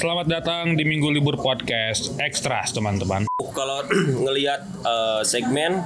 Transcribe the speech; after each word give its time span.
Selamat 0.00 0.32
datang 0.32 0.80
di 0.80 0.88
Minggu 0.88 1.12
Libur 1.12 1.36
Podcast 1.36 2.16
Ekstras, 2.16 2.72
teman-teman. 2.72 3.28
Kalau 3.36 3.84
ngelihat 4.24 4.64
uh, 4.80 5.20
segmen 5.20 5.76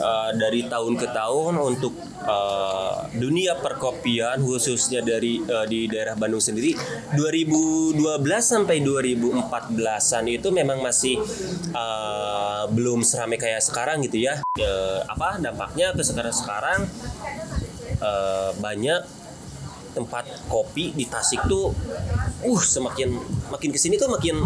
uh, 0.00 0.32
dari 0.32 0.64
tahun 0.72 0.96
ke 0.96 1.12
tahun 1.12 1.60
untuk 1.60 1.92
uh, 2.24 3.12
dunia 3.12 3.60
perkopian 3.60 4.40
khususnya 4.40 5.04
dari 5.04 5.44
uh, 5.44 5.68
di 5.68 5.84
daerah 5.84 6.16
Bandung 6.16 6.40
sendiri 6.40 6.72
2012 7.12 8.00
sampai 8.40 8.80
2014-an 8.80 10.24
itu 10.32 10.48
memang 10.48 10.80
masih 10.80 11.20
uh, 11.76 12.64
belum 12.72 13.04
seramai 13.04 13.36
kayak 13.36 13.60
sekarang 13.60 14.00
gitu 14.08 14.32
ya. 14.32 14.40
Uh, 14.56 15.04
apa 15.12 15.36
dampaknya 15.44 15.92
ke 15.92 16.00
sekarang-sekarang 16.00 16.88
uh, 18.00 18.56
banyak 18.64 19.17
tempat 19.98 20.30
kopi 20.46 20.94
di 20.94 21.04
Tasik 21.10 21.42
tuh 21.50 21.74
uh 22.46 22.62
semakin 22.62 23.18
makin 23.50 23.70
ke 23.74 23.78
sini 23.78 23.98
tuh 23.98 24.06
makin 24.06 24.38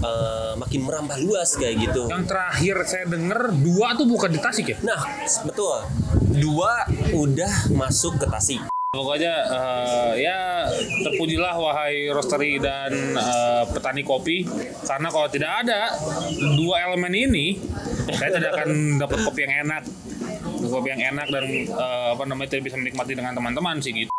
uh, 0.00 0.52
makin 0.56 0.80
merambah 0.88 1.20
luas 1.20 1.52
kayak 1.60 1.84
gitu. 1.84 2.08
Yang 2.08 2.24
terakhir 2.32 2.76
saya 2.88 3.04
dengar 3.04 3.52
dua 3.52 3.92
tuh 3.92 4.08
bukan 4.08 4.32
di 4.32 4.40
Tasik 4.40 4.72
ya? 4.72 4.76
Nah 4.80 5.00
betul 5.44 5.84
dua 6.32 6.88
udah 7.12 7.68
masuk 7.76 8.16
ke 8.16 8.26
Tasik. 8.26 8.62
Pokoknya 8.88 9.44
uh, 9.52 10.12
ya 10.16 10.64
terpujilah 11.04 11.60
wahai 11.60 12.08
roastery 12.08 12.56
dan 12.56 13.20
uh, 13.20 13.68
petani 13.68 14.00
kopi 14.00 14.48
karena 14.88 15.12
kalau 15.12 15.28
tidak 15.28 15.60
ada 15.60 15.92
dua 16.56 16.88
elemen 16.88 17.12
ini 17.12 17.60
saya 18.16 18.40
tidak 18.40 18.56
akan 18.56 18.96
dapat 18.96 19.18
kopi 19.28 19.44
yang 19.44 19.68
enak 19.68 19.84
kopi 20.66 20.88
yang 20.88 21.02
enak 21.14 21.28
dan 21.28 21.44
uh, 21.68 22.16
apa 22.16 22.24
namanya 22.24 22.56
tidak 22.56 22.72
bisa 22.72 22.76
menikmati 22.80 23.12
dengan 23.12 23.36
teman-teman 23.36 23.76
sih 23.84 23.92
gitu. 23.92 24.17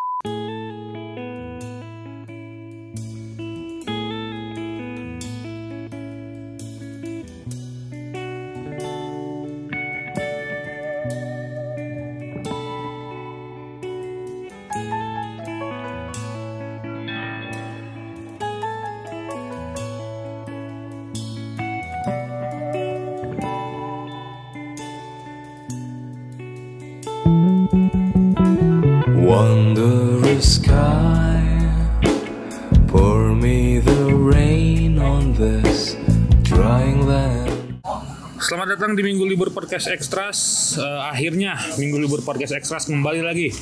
Podcast 39.69 39.93
Ekstras. 39.93 40.39
Eh, 40.81 41.01
akhirnya 41.13 41.53
Minggu 41.77 42.01
Libur 42.01 42.25
Podcast 42.25 42.57
Ekstras 42.57 42.89
kembali 42.89 43.21
lagi 43.21 43.53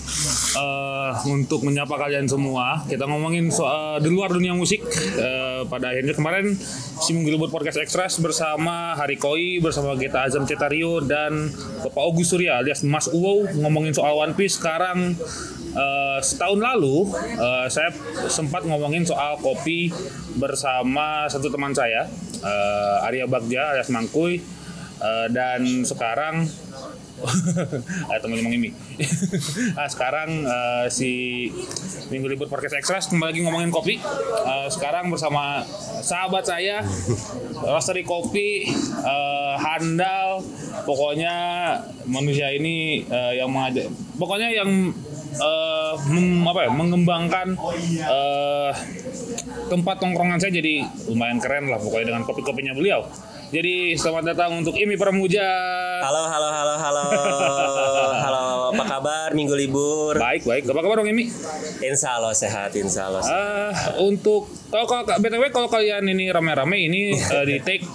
eh, 0.55 1.11
untuk 1.27 1.67
menyapa 1.67 1.99
kalian 1.99 2.31
semua. 2.31 2.87
Kita 2.87 3.03
ngomongin 3.11 3.51
soal 3.51 3.99
di 3.99 4.07
luar 4.07 4.31
dunia 4.31 4.55
musik. 4.55 4.87
Eh, 4.87 5.67
pada 5.67 5.91
akhirnya 5.91 6.15
kemarin 6.15 6.55
si 7.03 7.11
Minggu 7.11 7.35
Libur 7.35 7.51
Podcast 7.51 7.83
Ekstras 7.83 8.23
bersama 8.23 8.95
Hari 8.95 9.19
Koi, 9.19 9.59
bersama 9.59 9.99
Geta 9.99 10.23
Azam 10.23 10.47
Cetario 10.47 11.03
dan 11.03 11.51
Bapak 11.83 11.99
Ogus 11.99 12.31
Surya 12.31 12.63
alias 12.63 12.87
Mas 12.87 13.11
Uwo 13.11 13.43
ngomongin 13.59 13.91
soal 13.91 14.15
One 14.15 14.31
Piece. 14.31 14.63
Sekarang 14.63 15.11
eh, 15.75 16.19
setahun 16.23 16.63
lalu 16.63 17.03
eh, 17.35 17.67
saya 17.67 17.91
sempat 18.31 18.63
ngomongin 18.63 19.03
soal 19.03 19.43
kopi 19.43 19.91
bersama 20.39 21.27
satu 21.27 21.51
teman 21.51 21.75
saya 21.75 22.07
eh, 22.39 23.07
Arya 23.11 23.27
Bagja 23.27 23.75
alias 23.75 23.91
Mangkuy 23.91 24.55
Eh, 24.97 25.27
dan 25.29 25.61
sekarang 25.85 26.49
ada 28.09 28.19
teman 28.21 28.41
ngomong 28.41 28.53
ini. 28.57 28.69
nah, 29.73 29.89
sekarang 29.93 30.45
eh, 30.45 30.85
si 30.89 31.11
Minggu 32.09 32.29
Libur 32.29 32.49
Podcast 32.49 32.77
Extras 32.77 33.09
kembali 33.09 33.29
lagi 33.33 33.41
ngomongin 33.45 33.69
kopi. 33.69 33.97
Eh, 33.97 34.67
sekarang 34.69 35.13
bersama 35.13 35.61
sahabat 36.01 36.45
saya 36.45 36.81
Roastery 37.65 38.01
Kopi 38.01 38.69
eh, 39.01 39.53
handal 39.57 40.41
pokoknya 40.85 41.33
manusia 42.05 42.49
ini 42.53 43.05
eh, 43.05 43.33
yang 43.37 43.49
mengajak 43.49 43.89
pokoknya 44.17 44.49
yang 44.49 44.93
eh, 45.37 45.93
mem- 46.09 46.45
apa 46.45 46.59
ya, 46.65 46.71
mengembangkan 46.73 47.47
eh, 48.01 48.71
tempat 49.67 49.95
tongkrongan 50.01 50.41
saya 50.41 50.53
jadi 50.57 50.85
lumayan 51.05 51.37
keren 51.37 51.69
lah 51.69 51.77
pokoknya 51.77 52.13
dengan 52.13 52.23
kopi-kopinya 52.25 52.73
beliau. 52.73 53.05
Jadi 53.47 53.95
selamat 53.95 54.35
datang 54.35 54.59
untuk 54.59 54.75
Imi 54.75 54.99
Pramuja. 54.99 55.47
Halo 56.03 56.27
halo 56.27 56.49
halo 56.51 56.73
halo 56.75 57.03
halo 58.27 58.43
apa 58.75 58.83
kabar 58.83 59.29
minggu 59.31 59.55
libur? 59.55 60.19
Baik 60.19 60.43
baik. 60.43 60.67
Apa 60.67 60.83
kabar 60.83 60.99
dong 60.99 61.07
Imi? 61.07 61.31
Insya 61.79 62.19
Allah 62.19 62.35
sehat 62.35 62.75
Insya 62.75 63.07
Allah. 63.07 63.23
sehat. 63.23 63.39
Ah, 63.39 63.71
untuk 64.03 64.51
kalau 64.67 64.83
kalau 64.83 65.07
btw 65.07 65.47
kalau 65.55 65.71
kalian 65.71 66.03
ini 66.11 66.27
rame-rame 66.27 66.91
ini 66.91 67.15
eh, 67.15 67.45
di 67.47 67.55
take 67.63 67.87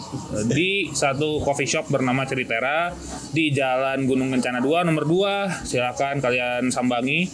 di 0.48 0.88
satu 0.88 1.44
coffee 1.44 1.68
shop 1.68 1.92
bernama 1.92 2.24
Ceritera 2.24 2.88
di 3.28 3.52
Jalan 3.52 4.08
Gunung 4.08 4.32
Kencana 4.32 4.64
2 4.64 4.88
nomor 4.88 5.04
2 5.04 5.68
silakan 5.68 6.24
kalian 6.24 6.72
sambangi 6.72 7.28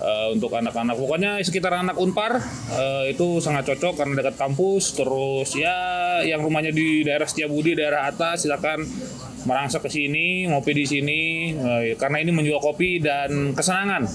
Eh, 0.00 0.32
untuk 0.32 0.48
anak-anak 0.48 0.96
pokoknya 0.96 1.36
sekitar 1.44 1.76
anak 1.76 2.00
unpar 2.00 2.40
eh, 2.72 3.12
itu 3.12 3.36
sangat 3.36 3.68
cocok 3.68 4.00
karena 4.00 4.16
dekat 4.16 4.40
kampus 4.40 4.96
terus 4.96 5.52
ya 5.52 5.76
yang 6.24 6.40
rumahnya 6.40 6.72
di 6.72 7.04
daerah 7.04 7.28
Setiabudi 7.28 7.76
daerah 7.76 8.08
atas 8.08 8.48
silakan 8.48 8.80
merangsek 9.44 9.84
ke 9.84 9.92
sini 9.92 10.48
ngopi 10.48 10.72
di 10.72 10.88
sini 10.88 11.20
eh, 11.52 12.00
karena 12.00 12.16
ini 12.16 12.32
menjual 12.32 12.64
kopi 12.64 12.96
dan 12.96 13.52
kesenangan 13.52 14.08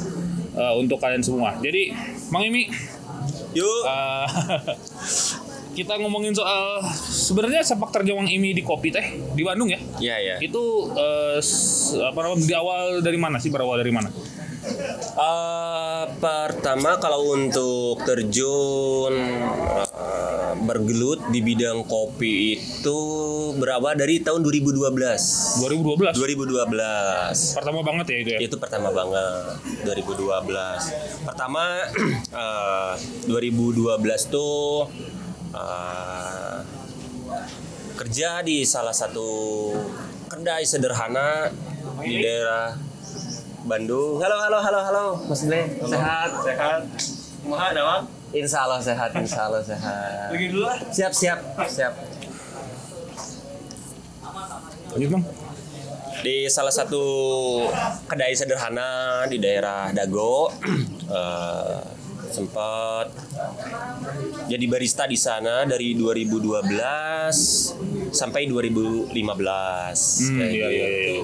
eh, 0.57 0.73
untuk 0.73 0.97
kalian 0.97 1.22
semua 1.22 1.53
jadi 1.62 1.94
Mang 2.34 2.50
Imi 2.50 2.66
Yuk. 3.53 3.81
Eh, 3.85 4.28
kita 5.78 6.00
ngomongin 6.00 6.31
soal 6.31 6.81
sebenarnya 7.06 7.62
sepak 7.62 7.91
terjang 7.91 8.25
Imi 8.25 8.56
di 8.56 8.63
kopi 8.63 8.90
teh 8.90 9.06
di 9.35 9.44
Bandung 9.44 9.67
ya. 9.67 9.79
Iya 10.00 10.16
ya. 10.17 10.35
Itu 10.40 10.91
eh, 10.91 11.38
s- 11.40 11.96
apa 12.00 12.16
namanya 12.19 12.47
di 12.47 12.56
awal 12.56 12.84
dari 13.03 13.19
mana 13.19 13.38
sih? 13.40 13.52
Berawal 13.52 13.84
dari 13.84 13.91
mana? 13.91 14.07
Eh, 15.16 16.03
pertama 16.20 17.00
kalau 17.00 17.40
untuk 17.40 18.03
terjun 18.03 19.16
eh, 19.88 20.53
bergelut 20.59 21.31
di 21.31 21.40
bidang 21.40 21.88
kopi 21.88 22.59
itu 22.59 23.00
berawal 23.56 23.96
dari 23.96 24.20
tahun 24.20 24.44
2012. 24.44 25.64
2012. 25.64 26.20
2012. 26.20 27.56
Pertama 27.56 27.80
banget 27.80 28.06
ya 28.12 28.18
itu 28.20 28.30
ya. 28.36 28.40
Itu 28.44 28.59
pertama 28.59 28.92
banget 28.92 29.56
2012. 29.88 31.24
Pertama 31.24 31.64
eh, 32.44 32.94
2012 33.32 33.96
tuh 34.28 34.92
eh, 35.56 36.59
kerja 37.96 38.44
di 38.44 38.68
salah 38.68 38.92
satu 38.92 39.32
kedai 40.28 40.68
sederhana 40.68 41.47
di 42.03 42.20
daerah 42.20 42.84
Bandung. 43.66 44.22
Halo 44.22 44.38
halo 44.38 44.58
halo 44.62 44.80
halo 44.80 45.06
Mas 45.26 45.42
Le, 45.44 45.62
sehat 45.81 46.30
sehat. 46.40 46.81
Kumaha 47.42 47.74
ada 47.74 47.81
Bang? 47.84 48.03
Insya 48.30 48.62
Allah 48.62 48.78
sehat, 48.80 49.09
insya 49.16 49.50
Allah 49.50 49.62
sehat. 49.62 50.30
Pergi 50.30 50.46
dulu 50.50 50.64
lah. 50.64 50.78
Siap 50.88 51.09
siap 51.09 51.40
siap. 51.66 51.94
Lanjut 54.94 55.09
bang. 55.12 55.24
di 56.22 56.48
salah 56.48 56.72
satu 56.72 57.03
kedai 58.06 58.34
sederhana 58.34 58.90
di 59.26 59.38
daerah 59.38 59.92
Dago 59.92 60.50
eh, 61.12 61.78
sempat 62.32 63.14
jadi 64.47 64.66
barista 64.66 65.06
di 65.06 65.14
sana 65.16 65.70
dari 65.70 65.94
2012 65.94 66.66
sampai 68.09 68.47
2015 68.50 69.14
Hmm, 69.14 70.40
kayak 70.40 70.50
iya, 70.50 70.66
iya, 70.66 70.88
iya. 70.90 71.23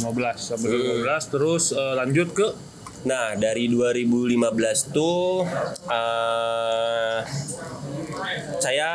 Gitu. 0.00 0.08
15 0.08 0.40
sampai 0.40 0.68
2015 1.04 1.32
terus 1.32 1.64
eh, 1.76 1.94
lanjut 1.96 2.30
ke 2.32 2.48
Nah 3.02 3.34
dari 3.34 3.66
2015 3.66 4.94
tuh 4.94 5.42
eh, 5.90 7.20
saya 8.62 8.92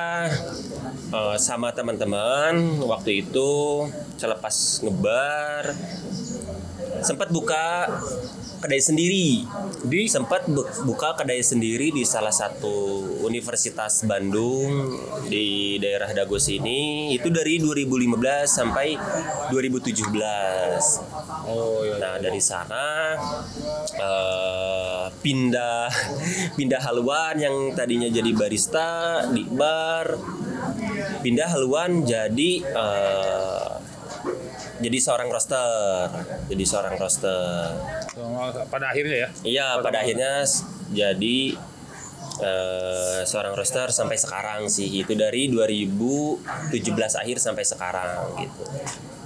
eh, 1.12 1.38
sama 1.38 1.76
teman-teman 1.76 2.80
waktu 2.88 3.28
itu 3.28 3.84
selepas 4.16 4.56
ngebar 4.88 5.76
sempat 7.04 7.30
buka 7.36 8.00
kedai 8.62 8.81
sendiri. 8.81 9.45
Di? 9.86 10.01
Sempat 10.09 10.50
bu- 10.50 10.68
buka 10.86 11.18
kedai 11.18 11.42
sendiri 11.42 11.94
di 11.94 12.04
salah 12.04 12.33
satu 12.33 13.04
universitas 13.25 14.04
Bandung 14.06 14.98
di 15.30 15.77
daerah 15.77 16.12
Dago 16.13 16.42
sini. 16.42 17.13
Itu 17.13 17.30
dari 17.30 17.62
2015 17.62 18.50
sampai 18.50 18.98
2017 19.54 21.27
oh 21.48 21.81
iya. 21.83 21.95
Nah 21.98 22.15
dari 22.19 22.42
sana 22.44 23.15
eh, 23.95 25.06
pindah 25.24 25.89
pindah 26.57 26.81
haluan 26.83 27.36
yang 27.39 27.56
tadinya 27.74 28.12
jadi 28.12 28.31
barista 28.36 29.24
di 29.31 29.48
bar 29.48 30.19
pindah 31.24 31.48
haluan 31.56 32.04
jadi 32.04 32.51
eh, 32.63 33.68
jadi 34.78 34.98
seorang 34.98 35.30
roster. 35.30 36.08
Jadi 36.48 36.64
seorang 36.64 36.96
roster. 36.96 37.74
Pada 38.68 38.86
akhirnya 38.88 39.16
ya? 39.18 39.30
Iya 39.44 39.68
pada 39.80 39.98
akhirnya 40.00 40.32
s- 40.42 40.62
jadi 40.90 41.58
eh, 42.38 43.22
seorang 43.24 43.54
roster 43.54 43.90
sampai 43.90 44.16
sekarang 44.16 44.68
sih. 44.68 45.02
Itu 45.02 45.14
dari 45.14 45.50
2017 45.50 46.78
akhir 47.16 47.38
sampai 47.38 47.64
sekarang 47.64 48.10
gitu 48.38 48.64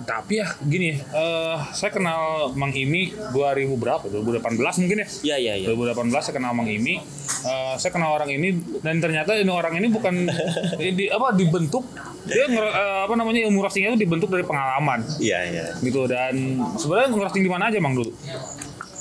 tapi 0.02 0.40
ya 0.40 0.48
gini 0.60 0.96
eh 0.96 1.58
saya 1.72 1.90
kenal 1.90 2.52
Mang 2.54 2.70
Imi 2.70 3.12
2000 3.32 3.68
berapa? 3.76 4.04
2018 4.06 4.58
mungkin 4.82 4.98
ya? 5.02 5.08
Iya 5.22 5.36
iya 5.38 5.54
iya. 5.62 5.68
2018 5.72 6.12
saya 6.20 6.36
kenal 6.36 6.52
Mang 6.52 6.68
Imi. 6.68 7.02
Eh, 7.42 7.74
saya 7.76 7.90
kenal 7.90 8.14
orang 8.14 8.30
ini 8.30 8.54
dan 8.80 9.02
ternyata 9.02 9.34
ini 9.34 9.50
orang 9.50 9.74
ini 9.78 9.88
bukan 9.90 10.30
di 11.00 11.10
apa 11.10 11.34
dibentuk 11.34 11.88
dia 12.22 12.46
nger- 12.46 12.70
eh, 12.70 13.00
apa 13.10 13.14
namanya 13.18 13.50
ilmu 13.50 13.62
roastingnya 13.62 13.94
itu 13.94 14.06
dibentuk 14.06 14.30
dari 14.30 14.46
pengalaman. 14.46 15.02
Iya 15.18 15.40
iya. 15.50 15.66
Gitu 15.78 16.06
dan 16.06 16.34
sebenarnya 16.78 17.10
ngerosting 17.12 17.42
di 17.42 17.50
mana 17.50 17.70
aja 17.70 17.82
Mang 17.82 17.98
dulu? 17.98 18.14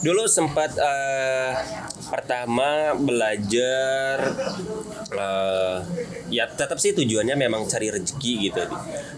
Dulu 0.01 0.23
sempat 0.25 0.73
eh, 0.73 1.51
pertama 2.11 2.93
belajar 2.99 4.21
eh, 5.15 5.79
ya 6.35 6.51
tetap 6.51 6.77
sih 6.83 6.91
tujuannya 6.93 7.39
memang 7.39 7.65
cari 7.71 7.89
rezeki 7.95 8.33
gitu. 8.51 8.63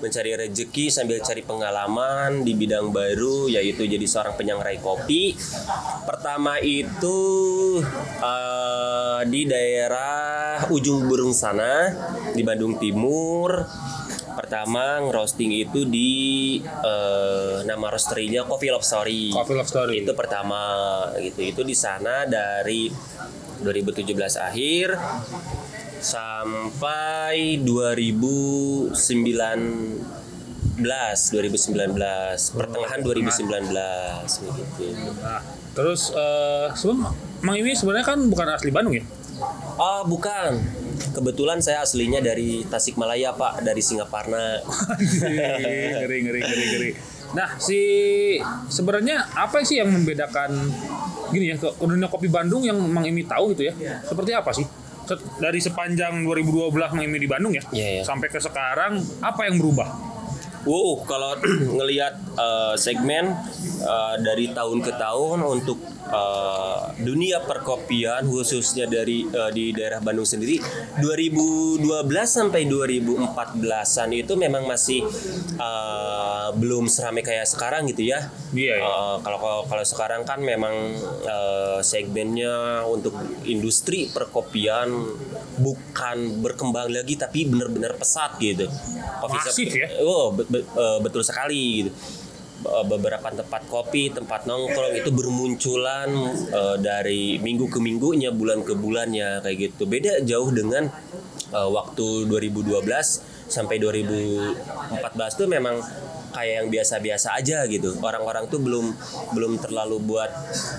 Mencari 0.04 0.36
rezeki 0.36 0.92
sambil 0.92 1.18
cari 1.24 1.40
pengalaman 1.40 2.44
di 2.44 2.52
bidang 2.52 2.92
baru 2.92 3.48
yaitu 3.48 3.88
jadi 3.88 4.04
seorang 4.04 4.36
penyangrai 4.36 4.78
kopi. 4.78 5.32
Pertama 6.04 6.60
itu 6.60 7.18
eh, 8.20 9.20
di 9.26 9.42
daerah 9.48 10.68
ujung 10.68 11.08
burung 11.08 11.32
sana 11.32 11.90
di 12.36 12.44
Bandung 12.44 12.76
Timur 12.76 13.64
pertama 14.36 15.00
ngerosting 15.04 15.52
itu 15.52 15.84
di 15.84 16.12
eh, 16.64 17.56
nama 17.64 17.86
roasterinya 17.92 18.44
Coffee 18.48 18.70
Love 18.72 18.84
Story. 18.86 19.32
Coffee 19.32 19.56
Love 19.56 19.70
Story. 19.70 20.04
itu 20.04 20.12
pertama 20.16 20.60
gitu. 21.20 21.40
Itu 21.42 21.62
di 21.62 21.76
sana 21.76 22.24
dari 22.26 22.88
2017 23.62 24.10
akhir 24.42 24.98
sampai 26.02 27.62
2019 27.62 28.92
2019 30.82 32.58
pertengahan 32.58 32.98
2019 33.06 33.70
gitu. 33.70 34.84
nah 35.22 35.38
terus 35.78 36.10
eh 36.10 36.68
sebelum 36.74 37.06
Mang 37.42 37.54
Imi 37.58 37.74
sebenarnya 37.78 38.06
kan 38.06 38.18
bukan 38.26 38.46
asli 38.50 38.70
Bandung 38.74 38.98
ya? 38.98 39.04
Oh 39.78 40.02
bukan 40.06 40.58
kebetulan 41.10 41.58
saya 41.58 41.82
aslinya 41.82 42.22
dari 42.22 42.62
Tasikmalaya 42.62 43.34
Pak 43.34 43.66
dari 43.66 43.82
Singaparna. 43.82 44.62
Ngeri 45.02 46.18
ngeri 46.22 46.40
ngeri 46.46 46.64
ngeri. 46.70 46.90
Nah 47.32 47.56
si 47.56 47.80
sebenarnya 48.68 49.24
apa 49.34 49.64
sih 49.64 49.80
yang 49.80 49.88
membedakan 49.90 50.52
gini 51.32 51.50
ya 51.50 51.56
ke 51.56 51.72
dunia 51.80 52.06
kopi 52.06 52.28
Bandung 52.28 52.62
yang 52.62 52.76
Mang 52.78 53.02
Imi 53.08 53.24
tahu 53.24 53.56
gitu 53.56 53.72
ya? 53.72 53.74
Seperti 54.04 54.30
apa 54.36 54.52
sih? 54.52 54.68
Dari 55.40 55.58
sepanjang 55.58 56.22
2012 56.22 56.70
Mang 56.94 57.02
Imi 57.02 57.18
di 57.18 57.28
Bandung 57.28 57.52
ya 57.52 57.64
Iya, 57.74 58.00
iya. 58.00 58.02
sampai 58.06 58.30
ke 58.30 58.38
sekarang 58.38 59.02
apa 59.20 59.50
yang 59.50 59.58
berubah 59.58 60.11
Wow, 60.62 61.02
kalau 61.02 61.34
ngelihat 61.76 62.14
eh, 62.34 62.74
segmen 62.76 63.34
eh, 63.80 64.14
dari 64.20 64.50
tahun 64.50 64.78
ke 64.78 64.92
tahun 64.94 65.42
untuk 65.42 65.78
eh, 66.06 66.78
dunia 66.98 67.42
perkopian 67.42 68.22
khususnya 68.24 68.86
dari 68.86 69.26
eh, 69.26 69.50
di 69.50 69.74
daerah 69.74 69.98
Bandung 69.98 70.22
sendiri 70.24 70.62
2012 70.98 71.82
sampai 72.22 72.62
2014-an 72.64 74.08
itu 74.12 74.32
memang 74.34 74.64
masih 74.64 75.02
eh, 75.56 76.48
belum 76.52 76.86
seramai 76.86 77.22
kayak 77.22 77.48
sekarang 77.48 77.90
gitu 77.90 78.06
ya. 78.06 78.30
Iya, 78.52 78.74
iya. 78.78 78.86
Eh, 78.86 79.16
kalau 79.20 79.38
kalau 79.38 79.60
kalau 79.66 79.84
sekarang 79.84 80.22
kan 80.22 80.38
memang 80.38 80.94
eh, 81.26 81.78
segmennya 81.82 82.86
untuk 82.86 83.18
industri 83.44 84.06
perkopian 84.08 84.88
bukan 85.52 86.40
berkembang 86.40 86.88
lagi 86.88 87.14
tapi 87.14 87.44
benar-benar 87.44 87.94
pesat 87.94 88.38
gitu. 88.38 88.66
Coffee 89.20 89.40
shop- 89.40 89.52
Masif 89.52 89.70
ya? 89.74 89.88
Oh, 90.00 90.32
be- 90.52 90.68
eh, 90.68 90.98
betul 91.00 91.24
sekali 91.24 91.64
gitu. 91.80 91.90
Be- 92.62 92.84
Beberapa 92.86 93.26
tempat 93.26 93.66
kopi, 93.66 94.12
tempat 94.12 94.44
nongkrong 94.44 94.94
itu 94.94 95.10
bermunculan 95.10 96.08
eh, 96.52 96.76
dari 96.78 97.40
minggu 97.40 97.66
ke 97.66 97.80
minggunya, 97.80 98.30
bulan 98.30 98.62
ke 98.62 98.76
bulannya 98.76 99.40
kayak 99.40 99.56
gitu. 99.72 99.88
Beda 99.88 100.20
jauh 100.22 100.52
dengan 100.52 100.86
eh, 101.50 101.68
waktu 101.68 102.28
2012 102.28 102.84
sampai 103.48 103.76
2014 103.76 105.02
tuh 105.34 105.44
memang 105.46 105.76
kayak 106.32 106.54
yang 106.54 106.68
biasa-biasa 106.68 107.28
aja 107.34 107.64
gitu. 107.66 107.94
Orang-orang 107.98 108.44
tuh 108.46 108.58
belum 108.58 108.90
belum 109.30 109.52
terlalu 109.58 110.00
buat 110.02 110.32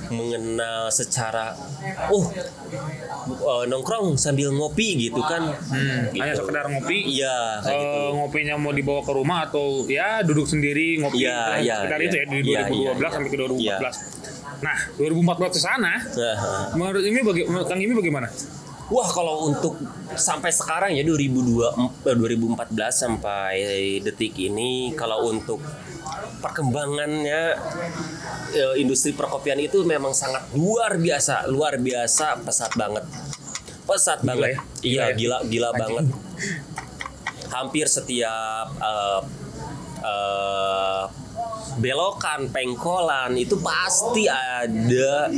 mengenal 0.10 0.90
secara 0.90 1.54
oh 2.10 2.26
eh, 3.24 3.64
nongkrong 3.66 4.16
sambil 4.16 4.50
ngopi 4.50 4.98
gitu 5.04 5.22
kan. 5.22 5.54
Gitu. 6.10 6.20
hanya 6.20 6.34
sekedar 6.34 6.66
ngopi 6.68 6.98
Iya, 7.16 7.38
kayak 7.60 7.78
gitu. 7.80 8.02
Ngopinya 8.16 8.56
mau 8.56 8.72
dibawa 8.72 9.02
ke 9.02 9.12
rumah 9.12 9.40
atau 9.46 9.66
ya 9.86 10.22
duduk 10.22 10.46
sendiri 10.46 10.98
ngopi 10.98 11.22
Iya, 11.22 11.38
Nah, 11.38 11.58
iya, 11.58 11.76
sekedar 11.80 12.00
iya. 12.00 12.06
itu 12.06 12.16
ya 12.16 12.26
dari 12.26 12.42
Iya, 12.44 12.60
2012 12.66 12.74
iya, 12.74 13.10
sampai 13.10 13.30
ke 13.30 13.38
2014 13.38 13.62
iya. 13.62 13.78
nah 14.60 14.78
2014 14.96 15.50
ke 15.50 15.60
sana 15.60 15.94
Nah, 16.00 16.36
menurut 16.74 17.04
ini 17.04 17.20
baga- 17.22 17.48
Kang 17.64 17.78
ini 17.78 17.92
bagaimana 17.92 18.28
Wah 18.91 19.07
kalau 19.07 19.47
untuk 19.47 19.80
sampai 20.13 20.51
sekarang 20.51 20.91
ya 20.91 21.03
2002 21.07 22.03
eh, 22.03 22.15
2014 22.19 22.75
sampai 22.91 23.56
detik 24.03 24.35
ini 24.44 24.91
kalau 24.91 25.31
untuk 25.31 25.63
perkembangannya 26.44 27.56
eh, 28.51 28.75
industri 28.83 29.15
perkopian 29.15 29.56
itu 29.63 29.88
memang 29.88 30.12
sangat 30.12 30.51
luar 30.51 31.00
biasa, 31.00 31.47
luar 31.47 31.80
biasa 31.80 32.44
pesat 32.44 32.75
banget. 32.75 33.07
Pesat 33.88 34.19
Gila 34.19 34.27
banget. 34.27 34.50
ya? 34.51 34.59
Iya, 34.59 34.59
Gila 34.83 35.07
ya? 35.07 35.15
gila 35.15 35.38
gila 35.47 35.69
banget. 35.75 36.06
Hampir 37.50 37.85
setiap 37.88 38.68
eh, 38.83 39.21
eh, 40.03 41.03
belokan, 41.74 42.51
pengkolan 42.53 43.33
itu 43.39 43.57
pasti 43.63 44.27
ada 44.30 45.31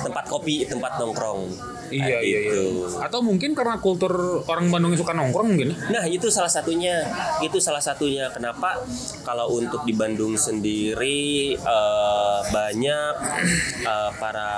tempat 0.00 0.24
kopi, 0.30 0.64
tempat 0.64 0.96
nongkrong. 1.02 1.73
Iya 1.90 2.18
iya 2.20 2.38
iya. 2.44 2.52
gitu. 2.52 2.64
Atau 3.00 3.20
mungkin 3.20 3.52
karena 3.52 3.76
kultur 3.80 4.44
orang 4.48 4.70
Bandung 4.72 4.94
yang 4.94 5.00
suka 5.00 5.12
nongkrong 5.12 5.48
mungkin. 5.54 5.76
Nah 5.90 6.04
itu 6.08 6.28
salah 6.32 6.50
satunya, 6.50 7.04
itu 7.44 7.58
salah 7.60 7.82
satunya 7.82 8.30
kenapa 8.32 8.80
kalau 9.26 9.52
untuk 9.56 9.84
di 9.84 9.92
Bandung 9.92 10.38
sendiri 10.38 11.54
eh, 11.56 12.38
banyak 12.48 13.14
eh, 13.84 14.10
para 14.16 14.50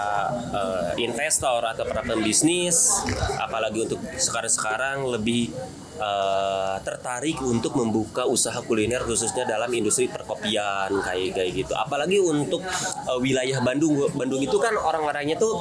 eh, 0.53 0.91
investor 1.03 1.63
atau 1.65 1.85
para 1.87 2.03
pembisnis, 2.07 3.03
apalagi 3.41 3.87
untuk 3.87 4.01
sekarang-sekarang 4.17 5.07
lebih 5.07 5.51
eh, 5.97 6.77
tertarik 6.81 7.41
untuk 7.41 7.73
membuka 7.75 8.25
usaha 8.25 8.57
kuliner 8.61 9.03
khususnya 9.03 9.45
dalam 9.45 9.69
industri 9.71 10.07
perkopian 10.07 10.93
kayak 10.93 11.33
kayak 11.33 11.51
gitu. 11.55 11.73
Apalagi 11.73 12.19
untuk 12.19 12.61
eh, 12.63 13.19
wilayah 13.19 13.59
Bandung, 13.61 14.07
Bandung 14.13 14.41
itu 14.41 14.57
kan 14.57 14.75
orang-orangnya 14.75 15.37
tuh 15.37 15.57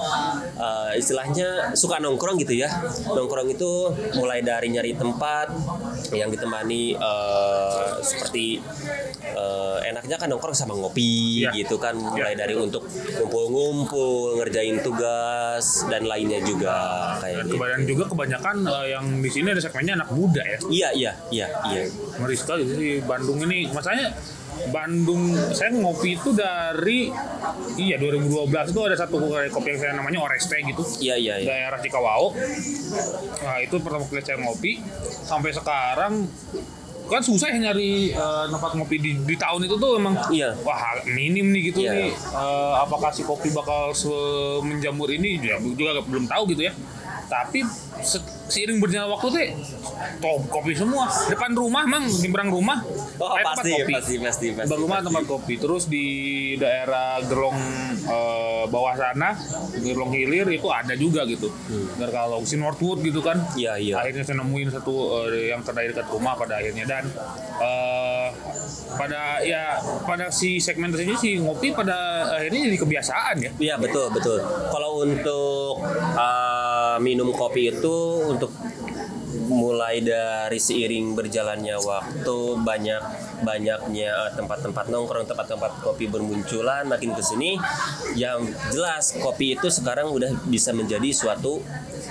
eh, 0.56 0.96
istilahnya 0.96 1.74
suka 1.74 1.98
nongkrong 1.98 2.38
gitu 2.38 2.56
ya. 2.56 2.70
Nongkrong 3.08 3.50
itu 3.50 3.72
mulai 4.16 4.40
dari 4.40 4.70
nyari 4.70 4.94
tempat 4.94 5.50
yang 6.12 6.30
ditemani 6.30 6.94
eh, 6.94 7.90
seperti 8.00 8.60
eh, 9.26 9.78
enaknya 9.86 10.16
kan 10.16 10.28
nongkrong 10.28 10.54
sama 10.54 10.74
ngopi 10.74 11.08
Iya. 11.36 11.52
gitu 11.54 11.76
kan 11.76 11.96
mulai 11.96 12.34
dari 12.34 12.56
untuk 12.56 12.86
ngumpul-ngumpul 12.86 14.40
ngerjain 14.40 14.80
tugas 14.80 15.66
dan 15.86 16.06
lainnya 16.06 16.40
juga 16.42 16.76
kayak 17.20 17.50
Dan 17.50 17.82
gitu. 17.84 17.92
juga 17.94 18.04
kebanyakan 18.10 18.56
eh, 18.64 18.88
yang 18.92 19.06
di 19.20 19.30
sini 19.30 19.52
ada 19.52 19.62
segmennya 19.62 20.00
anak 20.00 20.10
muda 20.12 20.25
ya. 20.34 20.58
Iya 20.66 20.90
iya 20.94 21.12
iya 21.30 21.48
iya. 21.70 21.82
Ngeri 22.18 22.36
sekali 22.36 22.64
sih 22.66 22.92
Bandung 23.02 23.38
ini. 23.44 23.70
Masanya 23.70 24.16
Bandung 24.72 25.36
saya 25.52 25.70
ngopi 25.70 26.16
itu 26.16 26.32
dari 26.32 27.12
iya 27.76 28.00
2012 28.00 28.72
itu 28.72 28.80
ada 28.82 28.96
satu 28.96 29.20
kopi 29.52 29.68
yang 29.70 29.80
saya 29.80 29.94
namanya 29.94 30.24
Oreste 30.24 30.58
gitu. 30.64 30.82
Iya 31.04 31.16
iya 31.20 31.34
iya. 31.38 31.48
daerah 31.48 31.78
Cikawao. 31.78 32.32
Nah 33.44 33.58
itu 33.60 33.76
pertama 33.78 34.08
kali 34.08 34.24
saya 34.24 34.40
ngopi 34.40 34.80
sampai 35.28 35.52
sekarang 35.52 36.14
kan 37.06 37.22
susah 37.22 37.54
ya 37.54 37.62
nyari 37.62 38.10
eh, 38.10 38.46
tempat 38.50 38.74
ngopi 38.74 38.98
di, 38.98 39.12
di 39.22 39.36
tahun 39.38 39.70
itu 39.70 39.78
tuh 39.78 40.02
emang 40.02 40.18
Iya. 40.34 40.58
wah 40.66 40.98
minim 41.06 41.54
nih 41.54 41.70
gitu 41.70 41.86
Iya. 41.86 41.94
nih 41.94 42.10
Eh, 42.10 42.74
apakah 42.82 43.14
si 43.14 43.22
kopi 43.22 43.54
bakal 43.54 43.94
menjamur 44.66 45.14
ini 45.14 45.38
ya 45.38 45.62
juga 45.62 46.02
belum 46.02 46.26
tahu 46.26 46.58
gitu 46.58 46.66
ya 46.66 46.74
tapi 47.26 47.66
se- 48.00 48.22
seiring 48.46 48.78
berjalan 48.78 49.10
waktu 49.10 49.28
teh 49.32 49.48
top 50.18 50.46
kopi 50.48 50.72
semua 50.72 51.06
depan 51.26 51.52
rumah 51.52 51.84
mang 51.84 52.06
di 52.06 52.28
berang 52.28 52.50
rumah 52.50 52.82
Oh 53.16 53.32
eh, 53.32 53.40
tempat 53.40 53.56
pasti, 53.58 53.72
kopi. 53.74 53.94
pasti 53.94 54.16
pasti 54.20 54.48
pasti. 54.52 54.68
Depan 54.68 54.80
rumah 54.80 55.00
tempat 55.00 55.24
kopi 55.24 55.54
terus 55.56 55.84
di 55.86 56.06
daerah 56.56 57.18
Gerong 57.22 57.58
eh, 58.04 58.64
bawah 58.66 58.94
sana 58.94 59.34
Gerong 59.74 60.12
Hilir 60.12 60.46
itu 60.50 60.68
ada 60.68 60.94
juga 60.94 61.24
gitu 61.24 61.48
dan 61.96 62.10
kalau 62.10 62.44
si 62.44 62.56
Northwood 62.56 63.02
gitu 63.02 63.20
kan 63.20 63.38
Hmm. 63.38 63.58
Iya 63.58 63.74
iya. 63.78 63.96
akhirnya 63.98 64.24
saya 64.24 64.38
nemuin 64.38 64.70
satu 64.72 64.94
eh, 65.26 65.50
yang 65.50 65.62
terdiri 65.62 65.92
dekat 65.92 66.08
rumah 66.08 66.34
pada 66.34 66.56
akhirnya 66.56 66.86
dan 66.86 67.04
eh, 67.58 68.28
pada 68.92 69.22
ya 69.42 69.76
pada 70.04 70.30
si 70.30 70.58
segmen 70.58 70.90
tersebut 70.90 71.18
si 71.18 71.38
ngopi 71.38 71.72
pada 71.72 71.96
akhirnya 72.32 72.60
jadi 72.66 72.78
kebiasaan 72.78 73.36
ya 73.38 73.52
Iya 73.58 73.76
betul 73.78 74.08
betul. 74.10 74.40
Kalau 74.44 75.02
untuk 75.02 75.80
uh, 76.14 76.55
minum 77.00 77.32
kopi 77.36 77.72
itu 77.72 77.96
untuk 78.30 78.52
mulai 79.46 80.02
dari 80.02 80.58
seiring 80.58 81.14
berjalannya 81.14 81.78
waktu 81.78 82.38
banyak 82.64 83.02
banyaknya 83.44 84.10
uh, 84.16 84.32
tempat-tempat 84.34 84.90
nongkrong 84.90 85.28
tempat-tempat 85.30 85.84
kopi 85.84 86.10
bermunculan 86.10 86.88
makin 86.88 87.14
ke 87.14 87.22
sini 87.22 87.60
yang 88.18 88.42
jelas 88.72 89.14
kopi 89.20 89.54
itu 89.54 89.68
sekarang 89.70 90.10
udah 90.10 90.34
bisa 90.48 90.72
menjadi 90.72 91.12
suatu 91.12 91.62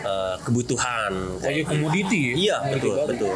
uh, 0.04 0.36
kebutuhan. 0.44 1.40
Kayak 1.40 1.72
komoditi 1.72 2.34
ya? 2.34 2.34
Iya 2.36 2.56
betul 2.76 2.94
betul. 3.08 3.34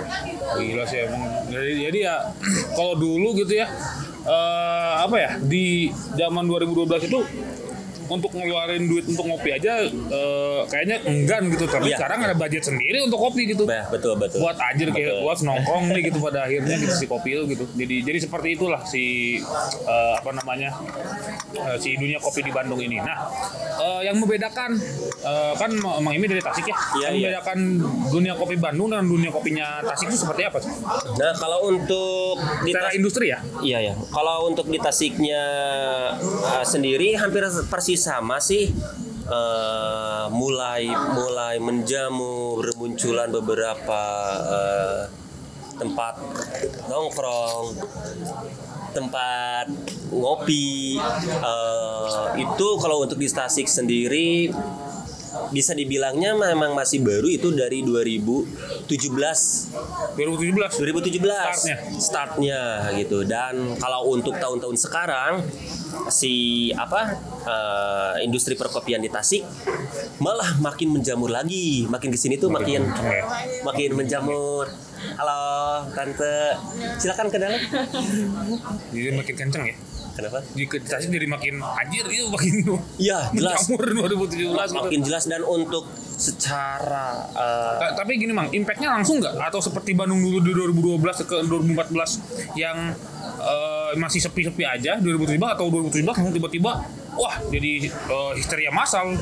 Gila 0.58 0.84
sih 0.86 0.98
emang. 1.08 1.22
Jadi, 1.48 1.72
jadi 1.88 1.98
ya 1.98 2.16
kalau 2.76 2.94
dulu 2.94 3.34
gitu 3.40 3.58
ya 3.58 3.66
eh 4.28 4.92
apa 5.08 5.16
ya 5.16 5.30
di 5.40 5.88
zaman 6.12 6.44
2012 6.44 7.08
itu 7.08 7.20
untuk 8.08 8.30
ngeluarin 8.30 8.84
duit 8.84 9.04
untuk 9.06 9.24
ngopi 9.24 9.52
aja 9.52 9.84
eh, 9.84 10.60
kayaknya 10.66 10.96
enggan 11.04 11.48
gitu 11.48 11.64
tapi 11.64 11.88
Iya. 11.88 11.96
sekarang 11.96 12.20
ada 12.22 12.34
budget 12.34 12.62
sendiri 12.62 12.98
untuk 13.00 13.16
kopi 13.18 13.44
gitu 13.46 13.64
Nah, 13.64 13.88
betul 13.88 14.16
betul 14.16 14.40
buat 14.40 14.56
aja 14.56 14.82
kayak 14.82 15.20
buat 15.20 15.38
nongkrong 15.38 15.84
nih 15.90 16.02
gitu 16.04 16.18
pada 16.26 16.44
akhirnya 16.44 16.76
gitu 16.76 16.94
si 16.94 17.06
kopi 17.06 17.28
itu 17.30 17.42
gitu 17.48 17.64
jadi 17.74 17.96
jadi 18.02 18.18
seperti 18.20 18.48
itulah 18.54 18.82
si 18.82 19.04
eh, 19.84 20.12
apa 20.14 20.30
namanya 20.32 20.72
eh, 21.54 21.76
si 21.76 21.94
dunia 21.94 22.18
kopi 22.18 22.40
di 22.40 22.50
Bandung 22.50 22.78
ini 22.78 22.98
nah 22.98 23.28
eh, 23.76 24.00
yang 24.02 24.16
membedakan 24.16 24.76
eh, 25.20 25.52
kan 25.54 25.70
Mang 25.78 26.10
Imi 26.10 26.26
dari 26.26 26.40
Tasik 26.40 26.64
ya 26.64 26.76
Iya, 26.90 27.02
yang 27.02 27.12
iya. 27.12 27.20
membedakan 27.30 27.58
dunia 28.08 28.34
kopi 28.34 28.56
Bandung 28.56 28.88
dan 28.88 29.04
dunia 29.04 29.28
kopinya 29.28 29.80
Tasik 29.84 30.08
itu 30.08 30.18
seperti 30.18 30.42
apa 30.42 30.58
sih? 30.58 30.72
nah 31.14 31.32
kalau 31.34 31.68
untuk 31.68 32.36
di 32.62 32.70
secara 32.70 32.88
Tas- 32.88 32.96
industri 32.96 33.26
ya 33.26 33.38
Iya 33.58 33.78
ya. 33.82 33.94
Kalau 34.08 34.46
untuk 34.46 34.66
di 34.66 34.78
Tasiknya 34.78 35.42
uh, 36.18 36.64
sendiri 36.64 37.12
hampir 37.14 37.40
persis 37.66 37.97
sama 37.98 38.38
sih. 38.38 38.70
Uh, 39.28 40.24
mulai 40.32 40.88
mulai 40.88 41.60
menjamu 41.60 42.56
bermunculan 42.56 43.28
beberapa 43.28 44.02
uh, 44.40 45.04
tempat 45.76 46.16
nongkrong, 46.88 47.76
tempat 48.96 49.68
ngopi. 50.08 50.96
Uh, 51.44 52.32
itu 52.40 52.68
kalau 52.80 53.04
untuk 53.04 53.20
di 53.20 53.28
Tasik 53.28 53.68
sendiri 53.68 54.48
bisa 55.50 55.72
dibilangnya 55.72 56.36
memang 56.36 56.72
masih 56.76 57.00
baru 57.00 57.28
itu 57.28 57.48
dari 57.52 57.80
2017 57.82 58.88
2017 58.88 60.80
2017 60.80 61.20
Startnya. 61.20 61.76
startnya 61.98 62.60
gitu. 62.96 63.24
Dan 63.24 63.76
kalau 63.76 64.12
untuk 64.12 64.36
tahun-tahun 64.36 64.76
sekarang 64.76 65.32
si 66.08 66.34
apa 66.72 67.16
eh, 67.44 68.14
industri 68.24 68.54
perkopian 68.54 69.00
di 69.00 69.08
Tasik 69.08 69.42
malah 70.20 70.58
makin 70.60 70.92
menjamur 70.92 71.28
lagi. 71.28 71.88
Makin 71.88 72.08
ke 72.12 72.18
sini 72.18 72.36
tuh 72.36 72.52
makin 72.52 72.84
kenceng 72.88 73.08
ya. 73.08 73.24
makin 73.64 73.90
menjamur. 73.96 74.68
Halo 75.14 75.40
tante. 75.94 76.58
Silakan 76.98 77.30
ke 77.30 77.38
dalam. 77.38 77.60
Jadi 78.90 79.10
makin 79.14 79.34
kenceng 79.36 79.64
ya 79.64 79.76
kenapa 80.18 80.42
di 80.50 80.66
di 80.66 80.78
Tasik 80.82 81.14
jadi 81.14 81.30
makin 81.30 81.62
anjir 81.62 82.04
gitu 82.10 82.26
makin 82.34 82.54
ya 83.08 83.30
jelas 83.30 83.70
menjamur 83.70 84.18
2017 84.18 84.34
gitu. 84.34 84.74
makin 84.74 85.00
jelas 85.06 85.24
dan 85.30 85.42
untuk 85.46 85.86
secara 86.18 87.30
Ta- 87.78 87.94
tapi 88.02 88.18
gini 88.18 88.34
mang, 88.34 88.50
impactnya 88.50 88.90
langsung 88.90 89.22
nggak? 89.22 89.38
Atau 89.38 89.62
seperti 89.62 89.94
Bandung 89.94 90.18
dulu 90.18 90.42
di 90.42 90.50
2012 90.50 91.30
ke 91.30 91.36
2014 91.46 92.58
yang 92.58 92.90
eh, 93.36 93.92
masih 93.96 94.20
sepi-sepi 94.20 94.64
aja 94.64 94.96
2017 94.98 95.36
atau 95.36 95.66
2017 95.68 96.04
langsung 96.04 96.32
tiba-tiba 96.32 96.72
wah 97.14 97.34
jadi 97.50 97.88
eh, 97.90 98.32
histeria 98.38 98.70
massal. 98.70 99.16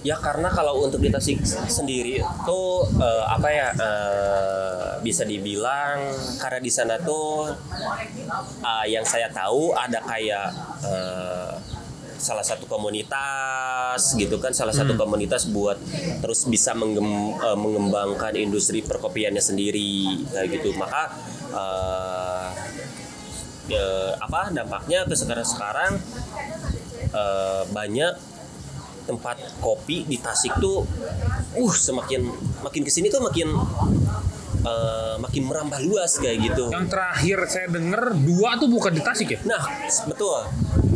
Ya 0.00 0.14
karena 0.16 0.46
kalau 0.48 0.86
untuk 0.86 1.02
di 1.02 1.10
Tasik 1.10 1.42
sendiri 1.66 2.22
tuh 2.46 2.86
eh, 2.96 3.24
apa 3.26 3.48
ya 3.50 3.68
eh, 3.74 4.90
bisa 5.02 5.22
dibilang 5.22 5.98
karena 6.38 6.58
di 6.58 6.70
sana 6.70 6.94
tuh 6.98 7.50
eh, 8.62 8.86
yang 8.88 9.02
saya 9.02 9.28
tahu 9.28 9.74
ada 9.74 9.98
kayak 10.00 10.48
eh, 10.86 11.52
salah 12.16 12.40
satu 12.40 12.64
komunitas 12.64 14.16
gitu 14.16 14.40
kan 14.40 14.48
salah 14.48 14.72
satu 14.72 14.96
komunitas 14.96 15.52
buat 15.52 15.76
terus 16.24 16.48
bisa 16.48 16.72
menggem- 16.72 17.36
mengembangkan 17.60 18.32
industri 18.40 18.80
perkopiannya 18.80 19.38
sendiri 19.38 20.24
kayak 20.32 20.48
gitu 20.48 20.72
maka 20.80 21.12
eh, 21.52 22.15
ya, 23.70 24.14
apa 24.18 24.50
dampaknya 24.54 25.06
ke 25.06 25.14
sekarang 25.14 25.46
sekarang 25.46 25.92
eh, 27.14 27.62
banyak 27.70 28.14
tempat 29.06 29.38
kopi 29.62 30.02
di 30.02 30.18
Tasik 30.18 30.58
tuh 30.58 30.82
uh 31.56 31.74
semakin 31.74 32.26
makin 32.66 32.82
ke 32.82 32.90
sini 32.90 33.06
tuh 33.06 33.22
makin 33.22 33.54
eh, 34.66 35.14
makin 35.22 35.42
merambah 35.46 35.78
luas 35.86 36.18
kayak 36.18 36.42
gitu. 36.42 36.74
yang 36.74 36.90
terakhir 36.90 37.38
saya 37.46 37.70
dengar 37.70 38.14
dua 38.18 38.58
tuh 38.58 38.66
bukan 38.66 38.92
di 38.94 39.02
Tasik 39.02 39.28
ya? 39.30 39.40
Nah 39.46 39.62
betul 40.10 40.42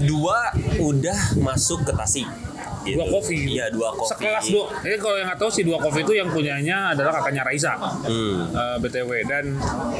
dua 0.00 0.50
udah 0.82 1.38
masuk 1.38 1.86
ke 1.86 1.92
Tasik. 1.94 2.49
Gitu. 2.80 2.96
Dua 2.96 3.06
kopi. 3.10 3.36
Iya 3.50 3.66
dua 3.68 3.88
kopi. 3.90 4.08
Sekelas 4.08 4.44
dua. 4.46 4.64
Jadi 4.80 4.96
kalau 4.96 5.16
yang 5.16 5.28
nggak 5.28 5.38
tahu 5.38 5.50
si 5.50 5.60
dua 5.60 5.76
kopi 5.76 6.00
itu 6.00 6.12
yang 6.12 6.28
punyanya 6.28 6.76
adalah 6.90 7.12
kakaknya 7.14 7.42
Raisa. 7.42 7.72
Hmm. 7.76 8.48
eh, 8.50 8.76
BTW 8.78 9.10
dan 9.24 9.44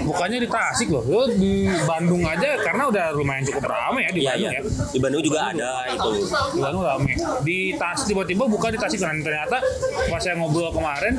bukannya 0.03 0.39
di 0.39 0.49
Tasik 0.49 0.89
loh. 0.89 1.03
Lo 1.03 1.29
di 1.29 1.55
Bandung 1.83 2.23
aja 2.23 2.57
karena 2.59 2.83
udah 2.87 3.05
lumayan 3.13 3.45
cukup 3.45 3.65
ramai 3.67 4.05
ya 4.05 4.11
di 4.11 4.21
Iya 4.21 4.31
Bandung 4.33 4.49
iya. 4.49 4.61
ya. 4.61 4.63
Di 4.87 4.99
Bandung 4.99 5.23
juga 5.23 5.41
ada 5.47 5.73
itu. 5.87 6.11
di 6.51 6.59
Bandung 6.59 6.83
rame 6.83 7.13
di 7.41 7.59
Tasik 7.75 8.05
tiba-tiba 8.09 8.45
buka 8.45 8.69
di 8.69 8.79
Tasik 8.79 8.99
dan 8.99 9.21
ternyata 9.21 9.61
pas 10.07 10.19
saya 10.19 10.35
ngobrol 10.35 10.71
kemarin 10.71 11.15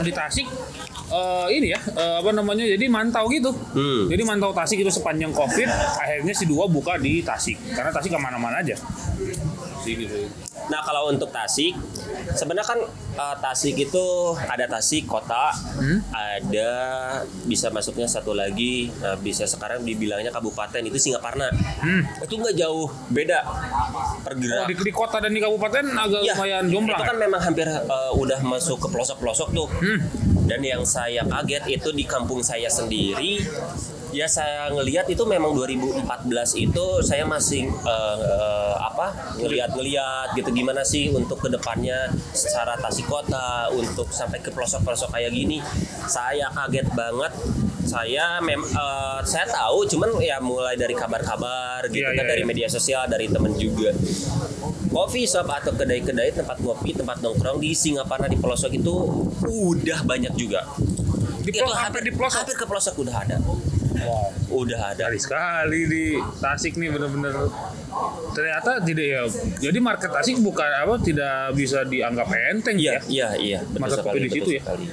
di 0.00 0.10
Tasik 0.10 0.46
eh, 1.06 1.46
ini 1.52 1.68
ya 1.68 1.80
eh, 1.92 2.16
apa 2.18 2.30
namanya 2.30 2.64
jadi 2.66 2.84
mantau 2.86 3.28
gitu 3.28 3.52
Hmm. 3.72 4.06
jadi 4.06 4.22
mantau 4.22 4.50
Tasik 4.50 4.78
itu 4.78 4.88
sepanjang 4.88 5.30
covid 5.30 5.68
akhirnya 5.96 6.32
si 6.32 6.44
dua 6.44 6.64
buka 6.64 6.96
di 6.96 7.20
Tasik 7.20 7.56
karena 7.70 7.88
Tasik 7.88 8.10
ke 8.10 8.18
mana-mana 8.18 8.58
aja 8.58 8.76
sih 9.82 9.94
gitu 9.96 10.28
Nah 10.68 10.80
kalau 10.82 11.10
untuk 11.10 11.30
Tasik, 11.30 11.74
sebenarnya 12.32 12.66
kan 12.66 12.80
uh, 13.16 13.36
Tasik 13.38 13.74
itu 13.74 14.04
ada 14.38 14.68
Tasik 14.68 15.08
kota, 15.08 15.50
Hmm? 15.72 15.98
ada 16.12 16.70
bisa 17.44 17.72
masuknya 17.72 18.06
satu 18.06 18.36
lagi, 18.36 18.92
uh, 19.02 19.18
bisa 19.18 19.42
sekarang 19.44 19.82
dibilangnya 19.82 20.30
kabupaten 20.30 20.84
itu 20.84 20.98
Singaparna. 21.00 21.50
Hmm. 21.82 22.06
Itu 22.22 22.38
nggak 22.38 22.54
jauh 22.54 22.86
beda 23.10 23.38
oh, 23.42 23.56
pergerak. 24.22 24.70
di, 24.70 24.74
di 24.78 24.92
kota 24.92 25.18
dan 25.18 25.32
di 25.32 25.40
kabupaten 25.40 25.84
agak 25.90 26.20
Iya, 26.22 26.34
lumayan 26.36 26.64
jomplang 26.70 27.00
Itu 27.00 27.04
kan 27.08 27.16
ya? 27.16 27.22
memang 27.26 27.40
hampir 27.42 27.66
uh, 27.66 28.12
udah 28.14 28.38
masuk 28.44 28.78
ke 28.78 28.88
pelosok-pelosok 28.92 29.48
tuh. 29.50 29.68
Hmm. 29.80 29.98
Dan 30.42 30.60
yang 30.62 30.82
saya 30.84 31.22
kaget 31.24 31.64
itu 31.70 31.88
di 31.90 32.04
kampung 32.04 32.42
saya 32.42 32.66
sendiri. 32.68 33.42
Ya 34.12 34.28
saya 34.28 34.68
ngelihat 34.68 35.08
itu 35.08 35.24
memang 35.24 35.56
2014 35.56 36.04
itu 36.60 36.84
saya 37.00 37.24
masih 37.24 37.72
uh, 37.80 38.18
uh, 38.20 38.74
apa 38.92 39.32
ngelihat-ngelihat 39.40 40.36
gitu 40.36 40.52
gimana 40.52 40.84
sih 40.84 41.08
untuk 41.08 41.40
ke 41.40 41.48
depannya 41.48 42.12
secara 42.36 42.76
Tasik 42.76 43.08
Kota 43.08 43.72
untuk 43.72 44.12
sampai 44.12 44.44
ke 44.44 44.52
pelosok-pelosok 44.52 45.16
kayak 45.16 45.32
gini. 45.32 45.64
Saya 46.06 46.52
kaget 46.52 46.92
banget. 46.92 47.32
Saya 47.82 48.38
mem 48.38 48.62
uh, 48.62 49.20
saya 49.24 49.48
tahu 49.48 49.88
cuman 49.88 50.20
ya 50.22 50.38
mulai 50.38 50.78
dari 50.78 50.94
kabar-kabar 50.94 51.82
gitu 51.90 52.04
Iya, 52.04 52.14
kan 52.14 52.24
iya, 52.24 52.30
dari 52.30 52.42
iya. 52.44 52.48
media 52.48 52.68
sosial 52.70 53.10
dari 53.10 53.26
temen 53.26 53.52
juga 53.58 53.90
coffee 54.86 55.26
shop 55.26 55.50
atau 55.50 55.74
kedai-kedai 55.74 56.30
tempat 56.30 56.62
ngopi 56.62 56.94
tempat 56.94 57.18
nongkrong 57.18 57.58
di 57.58 57.74
Singaparna 57.74 58.30
di 58.30 58.38
pelosok 58.38 58.70
itu 58.76 58.94
udah 59.42 59.98
banyak 60.06 60.30
juga 60.38 60.62
Di 61.42 61.50
Itu 61.50 61.66
pelosok, 61.66 61.80
hampir 61.82 62.02
di 62.06 62.12
pelosok? 62.14 62.38
hampir 62.38 62.54
ke 62.54 62.64
pelosok 62.70 62.94
udah 63.02 63.16
ada 63.18 63.36
wow. 64.00 64.28
Udah 64.64 64.92
ada. 64.92 65.08
Sekali 65.16 65.22
sekali 65.22 65.80
di 65.88 66.04
Tasik 66.40 66.74
nih 66.76 66.88
bener-bener. 66.92 67.34
Ternyata 68.32 68.80
tidak 68.84 69.06
ya. 69.06 69.22
Jadi 69.60 69.78
market 69.80 70.10
Tasik 70.12 70.40
bukan 70.40 70.68
apa 70.68 70.96
tidak 71.00 71.52
bisa 71.56 71.84
dianggap 71.84 72.28
enteng 72.52 72.76
iya 72.80 72.98
ya? 72.98 73.00
iya 73.08 73.28
iya. 73.36 73.58
Betul 73.64 73.80
Masa 73.80 74.00
kopi 74.04 74.18
di 74.24 74.30
situ 74.32 74.50
ya? 74.56 74.62
sekali. 74.64 74.86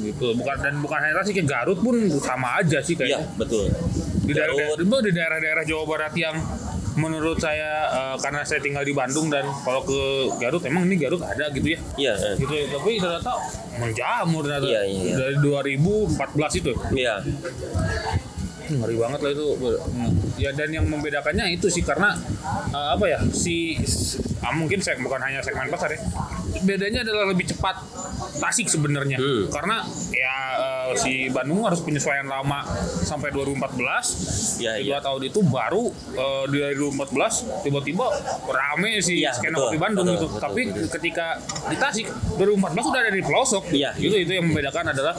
gitu. 0.00 0.26
Bukan 0.34 0.56
dan 0.62 0.74
bukan 0.82 0.98
hanya 0.98 1.14
Tasik 1.22 1.36
ya 1.38 1.44
Garut 1.46 1.78
pun 1.82 1.96
sama 2.18 2.58
aja 2.62 2.78
sih 2.82 2.94
iya 2.98 3.18
kayaknya. 3.22 3.26
betul. 3.38 3.66
Di 4.26 4.32
daerah 4.36 4.54
di 4.78 5.10
daerah-daerah 5.12 5.64
Jawa 5.66 5.84
Barat 5.86 6.14
yang 6.14 6.36
menurut 6.96 7.38
saya 7.38 7.86
eh, 7.90 8.16
karena 8.18 8.42
saya 8.42 8.58
tinggal 8.58 8.82
di 8.82 8.90
Bandung 8.90 9.30
dan 9.30 9.46
kalau 9.62 9.82
ke 9.86 10.00
Garut 10.38 10.62
emang 10.66 10.86
ini 10.90 10.98
Garut 10.98 11.22
ada 11.22 11.46
gitu 11.50 11.70
ya 11.70 11.78
Iya, 11.94 12.12
eh. 12.18 12.34
gitu 12.38 12.50
ya 12.50 12.64
tapi 12.70 12.98
ternyata 12.98 13.32
menjamur 13.78 14.42
ternyata 14.42 14.66
Iya, 14.66 14.82
iya, 14.86 15.00
iya. 15.06 15.14
dari 15.14 15.36
2014 15.38 16.60
itu 16.60 16.72
Iya. 16.96 17.14
ngeri 18.70 18.96
banget 19.02 19.18
lah 19.26 19.30
itu 19.34 19.46
ya 20.38 20.54
dan 20.54 20.70
yang 20.70 20.86
membedakannya 20.86 21.50
itu 21.50 21.66
sih 21.66 21.82
karena 21.82 22.14
eh, 22.70 22.88
apa 22.94 23.04
ya 23.06 23.18
si 23.34 23.74
ah, 24.40 24.54
mungkin 24.54 24.78
saya 24.78 24.94
bukan 25.02 25.18
hanya 25.18 25.42
segmen 25.42 25.66
pasar 25.66 25.90
ya 25.90 25.98
bedanya 26.62 27.02
adalah 27.02 27.34
lebih 27.34 27.50
cepat 27.50 27.76
tasik 28.40 28.66
sebenarnya 28.66 29.16
Hmm. 29.16 29.46
karena 29.46 29.84
ya 30.10 30.36
eh, 30.56 30.92
si 30.96 31.12
Bandung 31.28 31.60
harus 31.62 31.80
penyesuaian 31.80 32.24
lama 32.24 32.64
sampai 33.00 33.28
2014 33.30 34.58
Iya, 34.58 34.72
di 34.76 34.88
iya. 34.88 34.96
dua 34.96 35.00
tahun 35.00 35.22
itu 35.24 35.40
baru 35.42 35.84
eh, 36.14 36.44
di 36.48 36.58
2014 36.74 37.62
tiba-tiba 37.62 38.06
rame 38.46 38.98
si 38.98 39.20
Iya, 39.20 39.30
skena 39.30 39.60
kopi 39.60 39.76
Bandung 39.76 40.08
betul, 40.08 40.16
itu 40.16 40.26
betul, 40.30 40.40
tapi 40.40 40.62
betul. 40.66 40.88
ketika 40.90 41.26
di 41.68 41.76
Tasik 41.76 42.06
2014 42.34 42.80
sudah 42.82 43.00
ada 43.00 43.12
di 43.12 43.22
pelosok 43.22 43.64
Iya. 43.70 43.90
itu 43.96 44.16
itu 44.18 44.32
yang 44.32 44.46
membedakan 44.46 44.90
adalah 44.90 45.14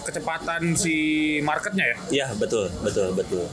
kecepatan 0.00 0.72
si 0.74 0.94
marketnya 1.40 1.84
ya 1.84 1.96
Iya, 2.10 2.26
betul, 2.34 2.72
betul, 2.80 3.12
betul. 3.12 3.44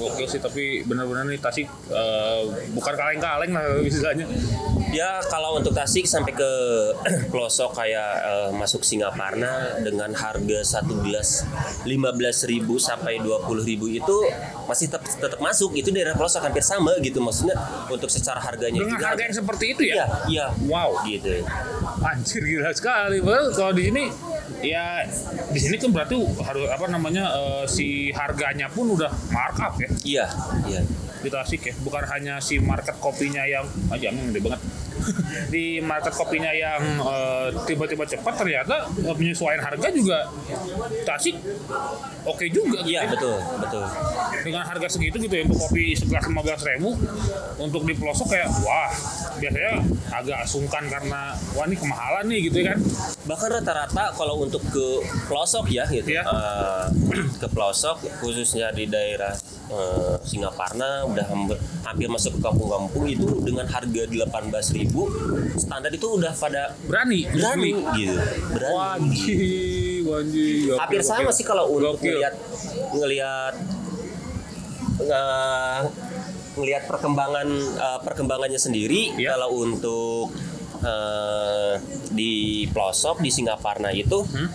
Oke 0.00 0.26
sih 0.26 0.40
tapi 0.42 0.82
benar-benar 0.82 1.26
nih 1.26 1.38
Tasik 1.38 1.66
eh, 1.90 2.42
bukan 2.74 2.94
kaleng-kaleng 2.94 3.52
lah 3.54 3.64
istilahnya. 3.82 4.26
Ya 4.94 5.18
kalau 5.26 5.58
untuk 5.58 5.74
Tasik 5.74 6.06
sampai 6.06 6.34
ke 6.34 6.50
pelosok 7.32 7.74
kayak 7.74 8.12
eh, 8.22 8.50
masuk 8.54 8.82
Singaparna 8.82 9.82
dengan 9.82 10.10
harga 10.14 10.58
satu 10.78 10.98
gelas 11.02 11.42
15.000 11.86 12.62
sampai 12.78 13.18
20.000 13.22 13.98
itu 14.00 14.16
masih 14.64 14.86
tetap 14.88 15.04
tetap 15.04 15.40
masuk 15.42 15.74
itu 15.76 15.90
daerah 15.90 16.14
pelosok 16.16 16.46
hampir 16.46 16.64
sama 16.64 16.94
gitu 17.02 17.20
maksudnya 17.20 17.54
untuk 17.90 18.08
secara 18.08 18.40
harganya 18.40 18.80
Dengan 18.80 18.94
juga 18.96 19.04
harga 19.12 19.22
yang 19.28 19.36
seperti 19.36 19.64
itu 19.76 19.82
iya 19.90 19.94
ya. 19.94 20.06
iya 20.30 20.46
Wow, 20.64 20.96
gitu 21.04 21.44
anjir 22.04 22.42
gila 22.44 22.70
sekali. 22.72 23.18
Padahal 23.20 23.48
kalau 23.52 23.72
di 23.72 23.82
sini 23.88 24.04
ya 24.64 25.04
di 25.52 25.58
sini 25.60 25.76
kan 25.76 25.90
berarti 25.92 26.16
harus 26.18 26.66
apa 26.70 26.86
namanya 26.88 27.24
eh, 27.34 27.64
si 27.68 28.10
harganya 28.12 28.68
pun 28.72 28.92
udah 28.94 29.10
markup 29.32 29.76
ya? 29.80 29.88
Iya 30.04 30.26
iya 30.68 30.80
di 31.24 31.32
Tasik 31.32 31.60
ya. 31.64 31.74
Bukan 31.80 32.04
hanya 32.04 32.36
si 32.38 32.60
market 32.60 33.00
kopinya 33.00 33.42
yang 33.48 33.64
aja 33.88 34.12
gede 34.12 34.40
banget. 34.44 34.60
di 35.54 35.82
market 35.82 36.14
kopinya 36.14 36.50
yang 36.54 36.80
eh, 37.02 37.48
tiba-tiba 37.66 38.06
cepat 38.06 38.34
ternyata 38.40 38.86
eh, 39.04 39.14
penyesuaian 39.14 39.60
harga 39.60 39.88
juga 39.90 40.30
Tasik 41.04 41.36
oke 42.24 42.44
juga 42.48 42.80
gitu 42.80 42.88
iya 42.88 43.04
ya. 43.04 43.10
betul 43.12 43.36
betul 43.60 43.84
dengan 44.46 44.64
harga 44.64 44.86
segitu 44.88 45.16
gitu 45.20 45.34
ya 45.34 45.42
untuk 45.44 45.60
kopi 45.68 45.92
segelas 45.98 46.24
lima 46.30 46.42
belas 46.46 46.60
ribu 46.64 46.96
untuk 47.60 47.82
di 47.84 47.94
pelosok 47.96 48.26
kayak 48.32 48.48
wah 48.64 48.90
biasanya 49.38 49.72
agak 50.14 50.40
sungkan 50.48 50.84
karena 50.88 51.36
wah 51.58 51.64
ini 51.66 51.76
kemahalan 51.76 52.24
nih 52.30 52.40
gitu 52.48 52.56
ya 52.64 52.66
kan 52.72 52.78
bahkan 53.28 53.48
rata-rata 53.60 54.04
kalau 54.14 54.46
untuk 54.46 54.62
ke 54.70 54.86
pelosok 55.28 55.68
ya 55.74 55.84
gitu 55.90 56.16
Iya. 56.16 56.22
eh, 56.22 56.86
ke 57.42 57.46
pelosok 57.50 57.98
khususnya 58.22 58.70
di 58.70 58.86
daerah 58.86 59.34
eh, 59.74 60.14
Singaparna 60.22 61.04
udah 61.04 61.26
hampir, 61.82 62.06
masuk 62.06 62.38
ke 62.38 62.40
kampung-kampung 62.40 63.04
itu 63.04 63.26
dengan 63.40 63.66
harga 63.66 64.02
18.000 64.06 64.94
standar 65.56 65.90
itu 65.90 66.06
udah 66.08 66.32
pada 66.32 66.72
berani 66.84 67.26
berani 67.26 67.72
gitu 67.94 68.14
berani 68.48 68.72
wajib 68.72 70.02
wajib 70.04 70.76
hampir 70.76 71.00
sama 71.00 71.30
sih 71.30 71.42
kalau 71.42 71.70
untuk 71.70 71.96
Gokil. 71.96 72.14
ngelihat 72.14 72.34
ngelihat 72.92 73.54
ngelihat 76.54 76.82
perkembangan 76.86 77.48
eh, 77.76 77.98
perkembangannya 78.00 78.58
sendiri 78.58 79.10
Iya. 79.14 79.34
kalau 79.34 79.58
untuk 79.60 80.30
eh, 80.80 81.74
di 82.10 82.32
pelosok 82.68 83.18
di 83.18 83.30
Singaparna 83.30 83.90
itu 83.90 84.22
Hmm? 84.24 84.48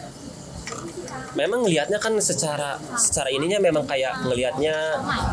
Memang 1.38 1.65
ngelihatnya 1.65 2.00
kan 2.01 2.15
secara 2.21 2.79
secara 2.98 3.29
ininya 3.29 3.62
memang 3.62 3.86
kayak 3.86 4.25
ngelihatnya 4.25 4.75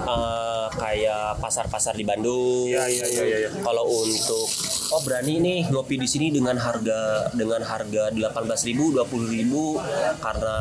eh, 0.04 0.66
kayak 0.76 1.40
pasar-pasar 1.40 1.94
di 1.96 2.04
Bandung. 2.04 2.68
Iya, 2.68 2.84
iya, 2.88 3.06
iya, 3.06 3.22
iya, 3.24 3.36
iya. 3.46 3.50
Kalau 3.62 3.84
untuk 3.86 4.48
oh 4.92 5.00
berani 5.02 5.38
nih 5.38 5.58
ngopi 5.70 5.98
di 5.98 6.06
sini 6.06 6.30
dengan 6.30 6.54
harga 6.56 7.30
dengan 7.34 7.62
harga 7.62 8.10
18.000 8.12 8.94
20.000 8.94 10.22
karena 10.22 10.56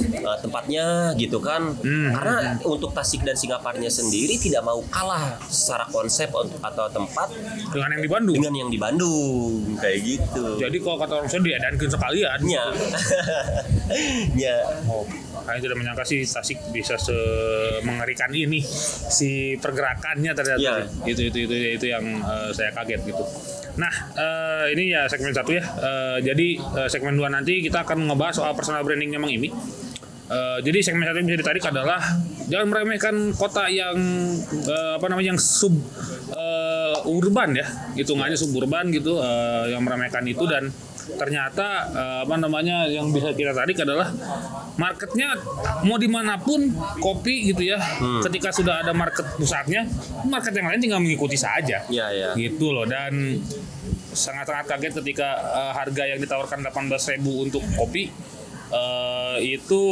eh, 0.00 0.38
tempatnya 0.42 0.86
gitu 1.16 1.38
kan. 1.40 1.74
Hmm. 1.80 2.10
Karena 2.12 2.36
untuk 2.64 2.92
Tasik 2.92 3.22
dan 3.22 3.38
Singaparnya 3.38 3.88
sendiri 3.88 4.36
tidak 4.36 4.66
mau 4.66 4.80
kalah 4.90 5.38
secara 5.48 5.86
konsep 5.88 6.28
untuk- 6.34 6.60
atau 6.60 6.86
tempat 6.90 7.28
dengan 7.72 7.96
yang 7.96 8.02
di 8.04 8.10
Bandung 8.10 8.34
dengan 8.36 8.54
yang 8.56 8.70
di 8.70 8.78
Bandung 8.78 9.78
kayak 9.80 9.98
gitu. 10.04 10.60
jadi 10.60 10.76
kalau 10.82 10.96
kata 11.00 11.12
orang 11.22 11.28
saya 11.30 11.40
diadankan 11.40 11.88
sekalian 11.88 12.38
Nya. 12.44 12.64
Nya. 14.36 14.56
Oh, 14.86 15.04
kayaknya 15.50 15.66
tidak 15.66 15.78
menyangka 15.78 16.04
sih 16.06 16.22
Tasik 16.22 16.58
bisa 16.70 16.94
se 16.94 17.10
mengerikan 17.82 18.30
ini 18.30 18.62
si 19.10 19.58
pergerakannya 19.58 20.30
ternyata 20.30 20.62
Iya. 20.62 20.74
sih. 20.86 21.10
itu 21.10 21.22
itu 21.26 21.38
itu 21.44 21.54
itu 21.74 21.86
yang 21.86 22.04
eh, 22.22 22.50
saya 22.54 22.70
kaget 22.70 23.02
gitu. 23.04 23.24
Nah 23.74 23.90
eh, 24.14 24.64
ini 24.72 24.94
ya 24.94 25.10
segmen 25.10 25.34
satu 25.34 25.50
ya. 25.50 25.64
Eh, 25.66 26.18
jadi 26.22 26.48
eh, 26.56 26.88
segmen 26.88 27.18
dua 27.18 27.26
nanti 27.26 27.58
kita 27.60 27.82
akan 27.82 28.06
ngebahas 28.06 28.38
soal 28.38 28.54
personal 28.54 28.80
brandingnya 28.80 29.18
Mang 29.18 29.28
Imi. 29.28 29.50
Eh, 30.30 30.58
jadi 30.62 30.78
segmen 30.80 31.02
satu 31.02 31.18
yang 31.18 31.26
bisa 31.26 31.40
ditarik 31.42 31.64
adalah 31.64 31.98
jangan 32.46 32.66
meremehkan 32.66 33.14
kota 33.34 33.66
yang 33.66 33.98
eh, 34.62 34.92
apa 34.94 35.06
namanya 35.06 35.34
yang 35.34 35.40
sub 35.42 35.74
eh, 36.30 36.96
urban 37.02 37.50
ya, 37.52 37.66
hitungannya 37.94 38.38
suburban 38.38 38.90
gitu, 38.90 39.18
eh, 39.18 39.74
yang 39.74 39.82
meremehkan 39.82 40.22
itu 40.24 40.46
dan 40.46 40.70
ternyata 41.16 41.66
eh, 41.90 42.18
apa 42.26 42.34
namanya 42.36 42.86
yang 42.86 43.10
bisa 43.10 43.32
kita 43.32 43.50
tarik 43.50 43.78
adalah 43.80 44.10
marketnya 44.76 45.34
mau 45.82 45.96
di 45.96 46.08
mana 46.08 46.38
pun 46.38 46.70
kopi 46.98 47.52
gitu 47.52 47.66
ya, 47.66 47.78
ketika 48.24 48.50
sudah 48.50 48.80
ada 48.82 48.92
market 48.92 49.26
pusatnya, 49.36 49.84
market 50.24 50.52
yang 50.52 50.68
lain 50.70 50.80
tinggal 50.80 51.00
mengikuti 51.00 51.36
saja 51.36 51.82
Ya 51.88 52.06
ya. 52.12 52.32
gitu 52.36 52.72
loh 52.72 52.84
dan 52.84 53.40
sangat-sangat 54.10 54.66
kaget 54.66 54.92
ketika 55.02 55.28
eh, 55.38 55.72
harga 55.72 56.02
yang 56.06 56.18
ditawarkan 56.18 56.66
18.000 56.66 57.20
untuk 57.22 57.62
kopi 57.78 58.10
eh, 58.70 59.36
itu 59.42 59.82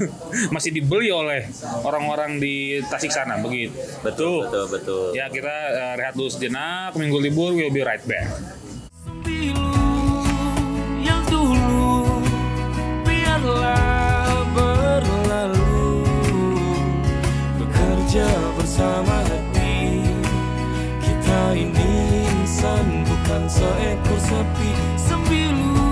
masih 0.54 0.70
dibeli 0.72 1.12
oleh 1.12 1.44
orang-orang 1.82 2.40
di 2.40 2.80
Tasik 2.84 3.12
sana 3.12 3.36
begitu. 3.40 3.74
Betul 4.00 4.48
betul 4.48 4.64
betul. 4.72 5.04
Ya 5.12 5.28
kita 5.28 5.54
eh, 5.72 5.94
rehat 6.00 6.14
dulu 6.16 6.28
sejenak, 6.32 6.96
minggu 6.96 7.18
libur 7.20 7.52
we'll 7.52 7.72
be 7.72 7.84
right 7.84 8.02
back. 8.04 8.28
Biarlah 13.38 14.42
berlalu. 14.50 16.02
Bekerja 17.62 18.26
bersama 18.58 19.22
hati. 19.22 20.02
Kita 20.98 21.54
ini 21.54 22.26
insan 22.26 23.06
bukan 23.06 23.42
seekor 23.46 24.18
sapi 24.18 24.70
sembilu 24.98 25.86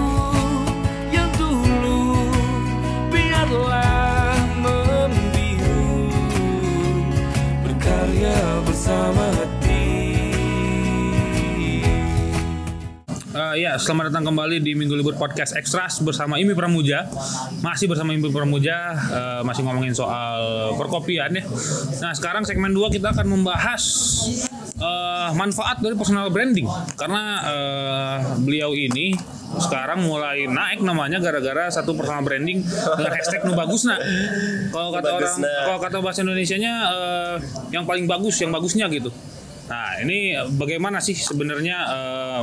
yang 1.14 1.30
dulu 1.38 2.18
biarlah 3.14 4.34
membiru. 4.58 6.10
Berkarya 7.62 8.38
bersama 8.66 9.30
hati 9.38 9.65
Eh, 13.36 13.68
ya, 13.68 13.76
selamat 13.76 14.08
datang 14.08 14.32
kembali 14.32 14.64
di 14.64 14.72
Minggu 14.72 14.96
Libur 14.96 15.12
Podcast 15.12 15.52
Extras 15.60 16.00
bersama 16.00 16.40
Imi 16.40 16.56
Pramuja. 16.56 17.04
Masih 17.60 17.84
bersama 17.84 18.16
Imi 18.16 18.32
Pramuja, 18.32 18.96
eh, 18.96 19.40
masih 19.44 19.60
ngomongin 19.60 19.92
soal 19.92 20.72
perkopian 20.80 21.28
ya. 21.36 21.44
Nah, 22.00 22.16
sekarang 22.16 22.48
segmen 22.48 22.72
2 22.72 22.88
kita 22.88 23.12
akan 23.12 23.28
membahas 23.28 23.84
eh, 24.80 25.30
manfaat 25.36 25.84
dari 25.84 25.92
personal 25.92 26.32
branding. 26.32 26.64
Karena 26.96 27.22
eh, 27.44 28.16
beliau 28.40 28.72
ini 28.72 29.12
sekarang 29.60 30.08
mulai 30.08 30.48
naik 30.48 30.80
namanya 30.80 31.20
gara-gara 31.20 31.68
satu 31.68 31.92
personal 31.92 32.24
branding 32.24 32.64
dengan 32.64 33.12
hashtag 33.20 33.44
nu 33.44 33.52
bagusna. 33.52 34.00
Kalau 34.72 34.96
kata 34.96 35.08
orang 35.12 35.36
kalau 35.44 35.80
kata 35.84 35.96
bahasa 36.00 36.24
Indonesianya 36.24 36.72
eh, 36.88 37.36
yang 37.68 37.84
paling 37.84 38.08
bagus, 38.08 38.40
yang 38.40 38.48
bagusnya 38.48 38.88
gitu. 38.88 39.12
Nah, 39.66 39.98
ini 39.98 40.34
bagaimana 40.54 41.02
sih 41.02 41.18
sebenarnya 41.18 41.76
eh, 41.90 42.40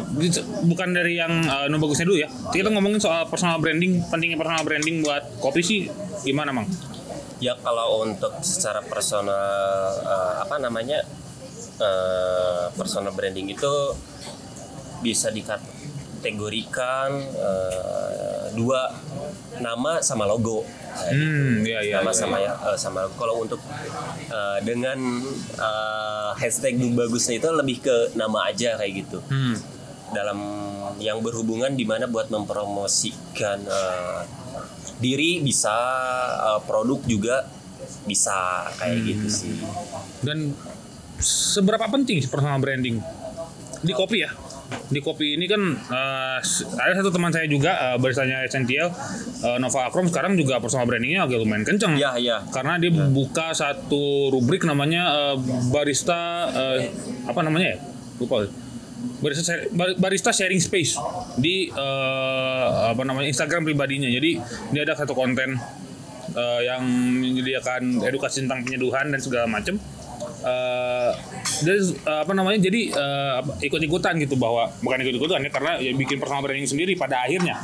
bukan 0.68 0.90
dari 0.92 1.16
yang 1.16 1.32
eh, 1.44 1.66
nu 1.72 1.80
bagusnya 1.80 2.08
dulu 2.08 2.20
ya. 2.20 2.30
Kita 2.52 2.68
ngomongin 2.72 3.00
soal 3.00 3.28
personal 3.32 3.60
branding, 3.64 4.04
pentingnya 4.12 4.36
personal 4.36 4.64
branding 4.68 5.04
buat 5.04 5.40
kopi 5.40 5.62
sih 5.64 5.80
gimana, 6.28 6.52
Mang? 6.52 6.68
Ya 7.40 7.56
kalau 7.60 8.04
untuk 8.08 8.32
secara 8.44 8.84
personal 8.84 10.04
eh, 10.04 10.34
apa 10.44 10.56
namanya 10.60 11.00
eh, 11.80 12.66
personal 12.76 13.16
branding 13.16 13.52
itu 13.56 13.74
bisa 15.04 15.28
dikat 15.32 15.60
mengkategorikan 16.24 17.10
eh, 17.36 18.44
dua 18.56 18.96
nama 19.60 20.00
sama 20.00 20.24
logo. 20.24 20.64
Hmm, 20.94 21.66
iya 21.66 21.80
iya. 21.82 21.98
sama 22.00 22.10
iya. 22.10 22.20
sama 22.22 22.38
ya 22.38 22.52
eh, 22.54 22.78
sama 22.78 23.00
kalau 23.18 23.42
untuk 23.42 23.60
eh, 24.24 24.60
dengan 24.62 25.00
eh, 25.58 26.30
hashtag 26.38 26.78
bagusnya 26.94 27.38
itu 27.38 27.50
lebih 27.50 27.78
ke 27.82 27.96
nama 28.14 28.48
aja 28.48 28.78
kayak 28.78 28.94
gitu 29.02 29.18
Hmm. 29.26 29.58
dalam 30.12 30.40
yang 30.98 31.20
berhubungan 31.20 31.74
di 31.74 31.84
mana 31.84 32.06
buat 32.06 32.30
mempromosikan 32.30 33.60
eh, 33.62 34.20
diri 34.98 35.42
bisa 35.42 35.74
eh, 36.54 36.60
produk 36.64 37.02
juga 37.04 37.50
bisa 38.06 38.68
kayak 38.78 38.98
Hmm. 39.00 39.08
gitu 39.10 39.28
sih 39.28 39.56
Dan 40.22 40.54
seberapa 41.18 41.88
penting 41.88 42.24
personal 42.28 42.60
branding 42.60 43.00
di 43.80 43.92
kopi 43.92 44.24
ya? 44.24 44.32
Di 44.86 45.00
kopi 45.00 45.34
ini 45.34 45.46
kan 45.46 45.62
eh, 45.74 46.38
s- 46.40 46.66
ada 46.70 46.94
satu 46.96 47.10
teman 47.10 47.30
saya 47.30 47.46
juga 47.46 47.72
eh, 47.74 47.98
baristanya 47.98 48.42
Essential 48.42 48.90
eh, 49.42 49.58
Nova 49.58 49.86
Akrom 49.86 50.06
sekarang 50.06 50.34
juga 50.34 50.58
personal 50.58 50.86
brandingnya 50.86 51.24
agak 51.24 51.40
lumayan 51.40 51.64
kenceng. 51.64 51.94
ya 51.96 52.14
ya 52.16 52.42
Karena 52.48 52.78
dia 52.78 52.90
buka 52.90 53.52
satu 53.52 54.30
rubrik 54.30 54.64
namanya 54.64 55.34
eh, 55.34 55.36
barista 55.70 56.22
eh, 56.50 56.80
apa 57.24 57.42
namanya 57.42 57.74
ya? 57.74 57.78
Lupa. 58.18 58.46
Barista 59.20 59.56
barista 59.94 60.32
sharing 60.32 60.60
space 60.60 60.96
di 61.36 61.68
eh, 61.68 62.66
apa 62.88 63.04
namanya 63.04 63.28
Instagram 63.28 63.64
pribadinya. 63.64 64.08
Jadi 64.08 64.40
dia 64.70 64.82
ada 64.82 64.94
satu 64.94 65.12
konten 65.12 65.60
eh, 66.32 66.62
yang 66.64 66.84
menyediakan 67.14 68.00
edukasi 68.02 68.44
tentang 68.44 68.64
penyeduhan 68.64 69.10
dan 69.10 69.20
segala 69.20 69.46
macam. 69.46 69.76
Eh, 70.44 71.12
dia 71.64 71.76
eh, 71.80 72.20
apa 72.20 72.32
namanya 72.36 72.60
jadi 72.60 72.82
apa, 73.40 73.64
ikut-ikutan 73.64 74.20
gitu 74.20 74.36
bahwa 74.36 74.68
bukan 74.84 75.00
ikut-ikutan 75.08 75.40
ya 75.40 75.50
karena 75.50 75.72
ya 75.80 75.92
bikin 75.96 76.20
personal 76.20 76.44
branding 76.44 76.68
sendiri 76.68 76.94
pada 77.00 77.24
akhirnya. 77.24 77.64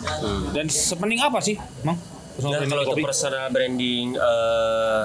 Dan 0.56 0.72
sepenting 0.72 1.20
apa 1.20 1.44
sih, 1.44 1.60
Mang? 1.84 2.00
Personal 2.40 2.56
Dan 2.56 2.60
branding 2.64 2.72
kalau 2.72 2.84
untuk 2.96 3.04
personal 3.04 3.46
branding 3.52 4.06
eh, 4.16 5.04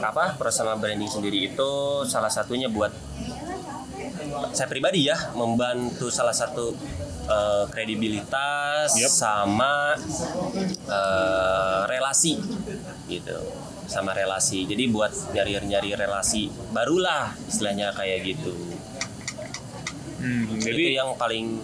apa 0.00 0.34
personal 0.34 0.76
branding 0.80 1.06
sendiri 1.06 1.54
itu 1.54 1.70
salah 2.08 2.32
satunya 2.32 2.66
buat 2.66 2.90
saya 4.50 4.66
pribadi 4.66 5.06
ya 5.06 5.14
membantu 5.36 6.08
salah 6.10 6.34
satu 6.34 6.74
eh, 7.28 7.64
kredibilitas 7.70 8.96
Yep. 8.96 9.10
sama 9.12 9.94
eh, 10.88 11.80
relasi 11.86 12.40
gitu 13.06 13.38
sama 13.86 14.16
relasi. 14.16 14.64
Jadi 14.64 14.88
buat 14.90 15.12
nyari-nyari 15.32 15.94
relasi 15.96 16.48
barulah 16.72 17.32
istilahnya 17.48 17.92
kayak 17.92 18.34
gitu. 18.34 18.52
Hmm, 20.24 20.56
itu 20.56 20.64
jadi 20.72 21.04
yang 21.04 21.12
paling 21.20 21.60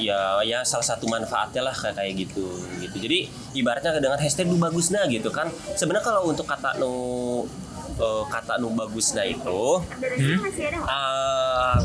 ya 0.00 0.40
ya 0.44 0.64
salah 0.64 0.84
satu 0.84 1.08
manfaatnya 1.08 1.64
lah 1.64 1.74
kayak 1.76 1.96
kayak 1.96 2.12
gitu 2.28 2.46
gitu. 2.80 2.96
Jadi 3.00 3.18
ibaratnya 3.56 4.00
dengan 4.00 4.20
hashtag 4.20 4.48
nu 4.48 4.60
bagusna 4.60 5.04
gitu 5.08 5.28
kan. 5.32 5.48
Sebenarnya 5.76 6.04
kalau 6.04 6.28
untuk 6.28 6.44
kata 6.48 6.76
nu 6.80 6.92
eh, 8.00 8.24
kata 8.28 8.60
nu 8.60 8.72
bagusna 8.76 9.24
itu 9.24 9.60
eh, 10.84 11.76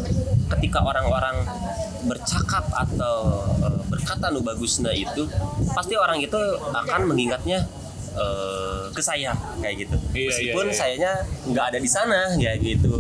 ketika 0.55 0.79
orang-orang 0.83 1.43
bercakap 2.05 2.67
atau 2.71 3.47
eh, 3.63 3.81
berkata 3.87 4.31
nu 4.31 4.43
bagusna 4.43 4.91
itu 4.95 5.27
pasti 5.75 5.95
orang 5.95 6.19
itu 6.19 6.37
akan 6.71 7.01
mengingatnya 7.07 7.67
eh, 8.15 8.84
ke 8.89 9.01
saya 9.04 9.32
kayak 9.60 9.75
gitu 9.86 9.95
Iya, 10.12 10.17
iya, 10.17 10.28
meskipun 10.32 10.65
iya. 10.65 10.75
sayanya 10.75 11.12
nggak 11.51 11.65
ada 11.73 11.80
di 11.80 11.89
sana 11.89 12.19
kayak 12.36 12.58
gitu 12.63 12.95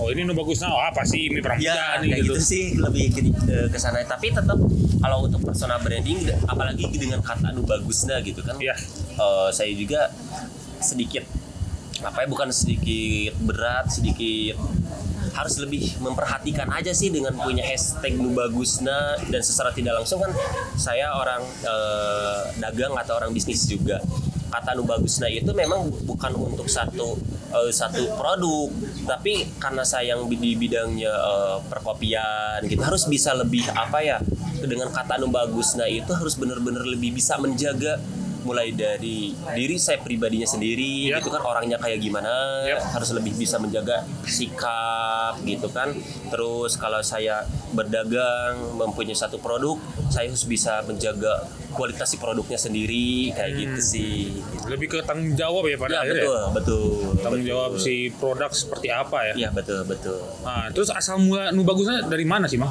oh 0.00 0.08
ini 0.08 0.24
nu 0.24 0.32
bagusnya 0.32 0.72
oh 0.72 0.80
apa 0.80 1.04
sih 1.04 1.28
ini 1.28 1.40
Ya, 1.40 1.44
pramuka 1.44 1.84
nih 2.00 2.08
kayak 2.08 2.24
gitu. 2.24 2.32
gitu 2.32 2.40
sih 2.40 2.64
lebih 2.80 3.04
ke, 3.12 3.20
ke, 3.36 3.56
ke 3.68 3.76
sana. 3.76 4.00
Tapi 4.00 4.32
tetap 4.32 4.56
kalau 4.96 5.28
untuk 5.28 5.44
personal 5.44 5.76
branding, 5.76 6.24
apalagi 6.48 6.88
dengan 6.88 7.20
kata 7.20 7.52
nu 7.52 7.60
bagusnya 7.68 8.16
gitu 8.24 8.40
kan. 8.40 8.56
Iya. 8.56 8.72
eh, 9.20 9.48
saya 9.52 9.68
juga 9.76 10.08
sedikit 10.80 11.28
apa 12.00 12.24
ya 12.24 12.28
bukan 12.28 12.48
sedikit 12.48 13.36
berat, 13.44 13.92
sedikit 13.92 14.56
harus 15.30 15.56
lebih 15.62 15.94
memperhatikan 16.02 16.68
aja 16.74 16.90
sih 16.90 17.08
dengan 17.08 17.32
punya 17.38 17.62
hashtag 17.62 18.18
nu 18.18 18.34
bagusna 18.34 19.16
dan 19.30 19.40
secara 19.40 19.70
tidak 19.70 20.02
langsung 20.02 20.18
kan 20.18 20.32
saya 20.74 21.14
orang 21.14 21.42
eh, 21.64 22.40
dagang 22.58 22.92
atau 22.98 23.16
orang 23.16 23.30
bisnis 23.30 23.64
juga. 23.68 24.02
Kata 24.50 24.74
nu 24.74 24.82
bagusna 24.82 25.30
itu 25.30 25.54
memang 25.54 25.86
bukan 26.04 26.34
untuk 26.34 26.66
satu 26.66 27.14
eh, 27.54 27.70
satu 27.70 28.18
produk 28.18 28.68
tapi 29.06 29.46
karena 29.62 29.86
saya 29.86 30.16
yang 30.16 30.26
di 30.26 30.58
bidangnya 30.58 31.12
eh, 31.14 31.56
perkopian 31.70 32.66
gitu 32.66 32.82
harus 32.82 33.06
bisa 33.06 33.32
lebih 33.36 33.64
apa 33.70 34.02
ya 34.02 34.18
dengan 34.60 34.90
kata 34.90 35.16
nu 35.22 35.30
bagusna 35.30 35.86
itu 35.86 36.10
harus 36.10 36.34
benar-benar 36.36 36.82
lebih 36.84 37.14
bisa 37.14 37.38
menjaga 37.38 37.96
mulai 38.42 38.72
dari 38.74 39.32
diri 39.54 39.76
saya 39.76 40.00
pribadinya 40.00 40.48
sendiri 40.48 41.12
Yap. 41.12 41.22
gitu 41.22 41.30
kan 41.32 41.42
orangnya 41.44 41.76
kayak 41.80 42.00
gimana 42.00 42.64
Yap. 42.66 42.96
harus 42.96 43.10
lebih 43.14 43.36
bisa 43.36 43.60
menjaga 43.60 44.04
sikap 44.26 45.40
gitu 45.44 45.68
kan 45.70 45.92
terus 46.28 46.76
kalau 46.76 47.00
saya 47.04 47.44
berdagang 47.72 48.76
mempunyai 48.76 49.16
satu 49.16 49.38
produk 49.38 49.76
saya 50.10 50.30
harus 50.30 50.44
bisa 50.46 50.82
menjaga 50.84 51.46
kualitas 51.70 52.06
si 52.06 52.16
produknya 52.16 52.56
sendiri 52.56 53.06
kayak 53.30 53.50
Hmm. 53.50 53.60
gitu 53.60 53.80
sih 53.80 54.12
Lebih 54.66 54.86
ke 54.88 54.98
tanggung 55.00 55.32
jawab 55.32 55.64
ya 55.64 55.76
pada 55.76 55.92
ya 55.92 56.00
akhirnya. 56.00 56.22
betul 56.22 56.36
ya? 56.36 56.46
betul 56.52 56.84
Tanggung 57.16 57.40
betul. 57.40 57.50
jawab 57.50 57.70
si 57.76 57.94
produk 58.12 58.50
seperti 58.52 58.88
apa 58.88 59.18
ya. 59.24 59.34
ya 59.38 59.48
betul 59.50 59.80
betul 59.82 60.18
Nah, 60.40 60.66
terus 60.68 60.90
asal 60.90 61.18
mula 61.18 61.50
nu 61.50 61.62
bagusnya 61.62 62.04
dari 62.04 62.24
mana 62.24 62.44
sih, 62.44 62.56
Mang? 62.56 62.70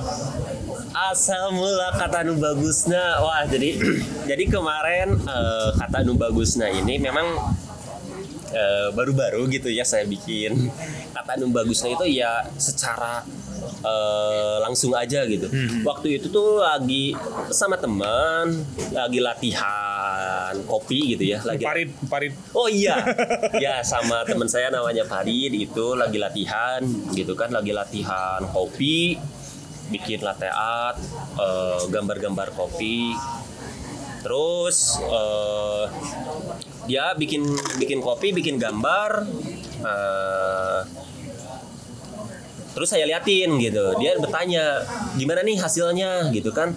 asal 0.92 1.52
mula 1.52 1.94
kata 1.94 2.24
nu 2.24 2.36
bagusna 2.36 3.20
wah 3.20 3.46
jadi 3.46 3.78
jadi 4.30 4.44
kemarin 4.46 5.16
eh, 5.18 5.70
kata 5.76 6.02
nu 6.02 6.14
bagusna 6.14 6.68
ini 6.68 6.98
memang 6.98 7.28
eh, 8.50 8.90
baru-baru 8.92 9.46
gitu 9.50 9.70
ya 9.70 9.84
saya 9.84 10.04
bikin 10.04 10.70
kata 11.12 11.38
nu 11.38 11.50
bagusna 11.50 11.90
itu 11.92 12.06
ya 12.12 12.46
secara 12.56 13.22
eh, 13.80 14.58
langsung 14.60 14.92
aja 14.94 15.24
gitu 15.24 15.48
waktu 15.82 16.20
itu 16.20 16.28
tuh 16.28 16.60
lagi 16.60 17.16
sama 17.50 17.76
teman 17.76 18.52
lagi 18.92 19.20
latihan 19.20 20.54
kopi 20.66 21.16
gitu 21.16 21.24
ya 21.26 21.40
lagi 21.42 21.64
Parit, 21.64 21.90
parit. 22.06 22.34
Oh 22.52 22.66
iya, 22.66 22.98
ya 23.64 23.80
sama 23.82 24.26
teman 24.26 24.46
saya 24.46 24.70
namanya 24.70 25.06
Farid 25.06 25.54
itu 25.54 25.94
lagi 25.94 26.18
latihan 26.18 26.82
gitu 27.14 27.34
kan, 27.34 27.54
lagi 27.54 27.70
latihan 27.70 28.42
kopi, 28.50 29.16
bikin 29.88 30.20
latte 30.20 30.50
art, 30.50 30.98
eh, 31.38 31.82
gambar-gambar 31.88 32.50
kopi. 32.52 33.14
Terus 34.20 34.98
eh, 35.00 35.86
dia 36.86 37.14
bikin 37.14 37.46
bikin 37.78 38.00
kopi, 38.02 38.34
bikin 38.34 38.58
gambar. 38.58 39.24
eh, 39.80 40.80
terus 42.80 42.88
saya 42.88 43.04
liatin 43.04 43.60
gitu, 43.60 43.92
dia 44.00 44.16
bertanya 44.16 44.88
gimana 45.20 45.44
nih 45.44 45.60
hasilnya? 45.60 46.32
Gitu 46.32 46.56
kan. 46.56 46.72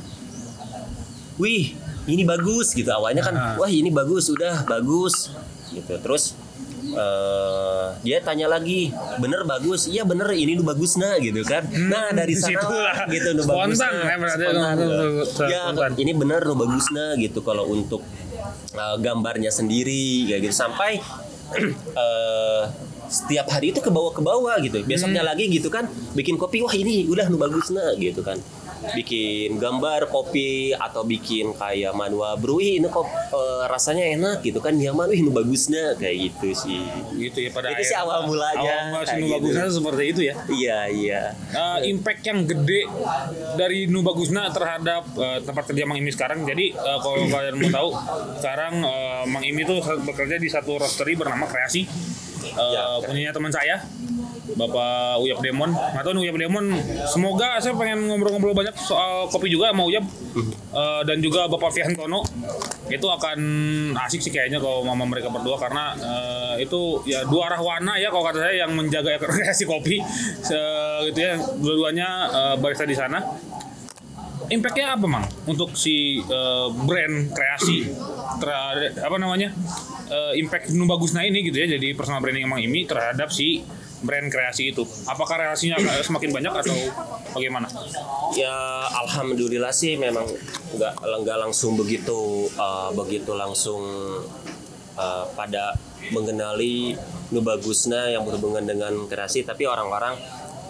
Wih, 1.38 1.78
ini 2.10 2.26
bagus 2.26 2.74
gitu. 2.74 2.90
Awalnya 2.90 3.22
kan 3.22 3.34
Ah. 3.34 3.54
wah 3.54 3.70
ini 3.70 3.86
bagus 3.88 4.26
udah 4.26 4.66
bagus 4.66 5.30
gitu. 5.70 5.94
Terus 6.02 6.34
eh, 6.82 7.86
dia 8.02 8.18
tanya 8.20 8.50
lagi 8.50 8.90
bener 9.16 9.46
bagus? 9.46 9.86
Iya 9.86 10.02
bener 10.02 10.26
ini 10.34 10.58
nu 10.58 10.66
bagus 10.66 10.98
nah 10.98 11.14
gitu 11.16 11.46
kan. 11.46 11.62
Nah 11.70 12.10
dari 12.10 12.34
sana 12.34 13.06
gitu 13.06 13.32
nu 13.32 13.46
Spontan, 13.46 13.70
bagus 13.70 13.78
ya, 13.80 14.16
berarti 14.18 14.44
Spontan, 14.44 14.74
nu- 14.76 15.22
gitu. 15.22 15.42
ya 15.46 15.62
ini 15.96 16.12
bener 16.12 16.40
nu 16.42 16.54
bagus 16.58 16.86
nah 16.90 17.14
gitu. 17.14 17.38
Kalau 17.40 17.64
untuk 17.70 18.02
eh, 18.74 18.96
gambarnya 18.98 19.54
sendiri 19.54 20.26
kayak 20.26 20.50
gitu. 20.50 20.54
Sampai 20.58 20.98
eh, 22.02 22.62
setiap 23.12 23.46
hari 23.46 23.70
itu 23.70 23.78
ke 23.78 23.88
bawah 23.88 24.10
ke 24.10 24.20
bawah 24.20 24.56
gitu 24.58 24.80
besoknya 24.82 25.20
lagi 25.22 25.46
gitu 25.46 25.68
kan 25.68 25.84
bikin 26.12 26.34
kopi 26.34 26.58
wah 26.58 26.72
ini 26.72 27.04
udah 27.04 27.28
nu 27.28 27.36
bagus 27.36 27.68
nah 27.68 27.92
gitu 27.94 28.24
kan 28.24 28.40
bikin 28.90 29.62
gambar 29.62 30.10
kopi 30.10 30.74
atau 30.74 31.06
bikin 31.06 31.54
kayak 31.54 31.94
manual 31.94 32.34
brew 32.34 32.58
"Ih, 32.58 32.82
ini 32.82 32.88
kok 32.88 33.06
eh, 33.30 33.64
rasanya 33.64 34.10
enak 34.10 34.42
gitu 34.42 34.58
kan 34.58 34.74
yang 34.74 34.98
mana 34.98 35.14
ini 35.14 35.30
bagusnya 35.30 35.94
kayak 35.94 36.16
gitu 36.28 36.50
sih 36.52 36.82
Gitu 37.14 37.38
ya 37.40 37.50
pada 37.52 37.70
Itu 37.70 37.84
sih 37.84 37.94
awal 37.94 38.26
mulanya, 38.26 38.58
Awal 38.58 38.90
mula 38.90 39.00
si 39.00 39.06
kayak 39.06 39.20
nu 39.20 39.22
gitu. 39.22 39.34
bagusnya 39.38 39.64
seperti 39.70 40.02
itu 40.04 40.20
ya. 40.24 40.34
iya 40.50 40.78
iya 40.90 41.22
Eh, 41.52 41.78
impact 41.86 42.22
yang 42.24 42.42
gede 42.42 42.90
dari 43.54 43.86
Nu 43.86 44.02
Bagusna 44.02 44.50
terhadap 44.50 45.06
eh, 45.14 45.38
tempat 45.40 45.64
kerja 45.64 45.84
Mang 45.84 45.98
Imi 45.98 46.10
sekarang. 46.10 46.42
Jadi 46.42 46.72
eh, 46.72 46.98
kalau 46.98 47.22
kalian 47.22 47.54
mau 47.56 47.70
tahu, 47.70 47.88
sekarang 48.40 48.74
eh, 48.82 49.22
Mang 49.26 49.44
Imi 49.44 49.62
tuh 49.62 49.78
bekerja 50.02 50.36
di 50.36 50.48
satu 50.48 50.74
roastery 50.76 51.14
bernama 51.14 51.46
Kreasi. 51.46 51.86
Eh, 52.44 52.72
Ya. 52.72 52.82
punyanya 53.00 53.30
teman 53.30 53.48
saya, 53.48 53.80
Bapak 54.52 55.16
Uyap 55.18 55.40
Demon. 55.40 55.70
Nggak 55.70 56.02
tahu 56.02 56.12
nih 56.12 56.22
Uyap 56.22 56.36
Demon. 56.38 56.64
Semoga 57.06 57.56
saya 57.56 57.72
pengen 57.72 58.04
ngobrol-ngobrol 58.04 58.52
banyak 58.52 58.74
soal 58.76 59.26
kopi 59.26 59.48
juga 59.48 59.70
sama 59.70 59.84
Uyap 59.84 60.04
Eh, 60.72 61.02
dan 61.04 61.20
juga 61.20 61.44
Bapak 61.46 61.68
Fiantono. 61.70 62.24
Itu 62.86 63.04
akan 63.06 63.38
asik 63.98 64.20
sih 64.20 64.30
kayaknya 64.30 64.56
kalau 64.56 64.80
mama 64.82 65.04
mereka 65.04 65.28
berdua 65.28 65.54
karena 65.54 65.92
eh, 65.94 66.64
itu 66.64 66.80
ya 67.04 67.24
dua 67.24 67.46
arah 67.46 67.60
warna 67.60 67.94
ya 67.94 68.08
kalau 68.08 68.24
kata 68.24 68.40
saya 68.40 68.56
yang 68.58 68.72
menjaga 68.72 69.16
kreasi 69.20 69.64
kopi 69.64 70.00
Se- 70.40 70.56
gitu 71.06 71.18
ya 71.18 71.32
dua-duanya 71.36 72.08
eh, 72.26 72.54
barista 72.56 72.82
di 72.82 72.94
sana 72.94 73.20
impactnya 74.52 74.94
apa 74.94 75.06
mang? 75.08 75.24
Untuk 75.48 75.74
si 75.74 76.20
eh, 76.20 76.68
brand 76.86 77.32
kreasi 77.32 77.88
terhadap 78.38 79.00
apa 79.00 79.16
namanya 79.16 79.50
eh, 80.12 80.32
impact 80.38 80.70
Nu 80.76 80.84
Bagusna 80.84 81.24
ini 81.24 81.42
gitu 81.48 81.56
ya 81.56 81.76
jadi 81.78 81.96
personal 81.96 82.20
branding 82.20 82.44
Mang 82.46 82.60
Imi 82.60 82.84
terhadap 82.84 83.32
si 83.32 83.64
brand 84.02 84.28
kreasi 84.28 84.74
itu. 84.74 84.82
Apakah 85.08 85.40
relasinya 85.40 85.78
semakin 86.06 86.30
banyak 86.34 86.52
atau 86.52 86.76
bagaimana? 87.32 87.70
Ya 88.36 88.86
alhamdulillah 89.06 89.72
sih 89.72 89.96
memang 89.96 90.26
nggak 90.76 90.94
nggak 91.00 91.38
langsung 91.48 91.78
begitu 91.78 92.50
uh, 92.58 92.90
begitu 92.92 93.32
langsung 93.32 93.82
uh, 94.98 95.24
pada 95.32 95.78
mengenali 96.10 96.98
Nu 97.32 97.40
Bagusna 97.40 98.12
yang 98.12 98.28
berhubungan 98.28 98.66
dengan 98.66 99.08
kreasi. 99.08 99.46
Tapi 99.46 99.64
orang-orang 99.64 100.18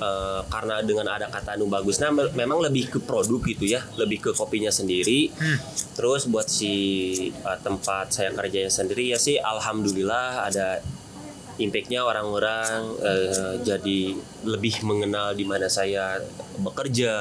uh, 0.02 0.42
karena 0.50 0.82
dengan 0.82 1.06
ada 1.06 1.30
kata 1.30 1.54
Nu 1.54 1.70
Bagusna 1.70 2.10
me- 2.10 2.34
memang 2.34 2.58
lebih 2.58 2.90
ke 2.90 2.98
produk 2.98 3.38
gitu 3.46 3.70
ya 3.70 3.86
lebih 3.94 4.18
ke 4.18 4.30
kopinya 4.34 4.74
sendiri. 4.74 5.30
Terus 5.94 6.26
buat 6.26 6.50
si 6.50 6.74
uh, 7.46 7.58
tempat 7.62 8.10
saya 8.10 8.34
kerjanya 8.34 8.72
sendiri 8.72 9.14
ya 9.14 9.18
sih 9.22 9.38
alhamdulillah 9.38 10.50
ada 10.50 10.82
impactnya 11.60 12.00
orang-orang 12.00 12.96
eh, 13.04 13.54
jadi 13.60 14.16
lebih 14.48 14.82
mengenal 14.88 15.36
di 15.36 15.44
mana 15.44 15.68
saya 15.68 16.18
bekerja. 16.58 17.14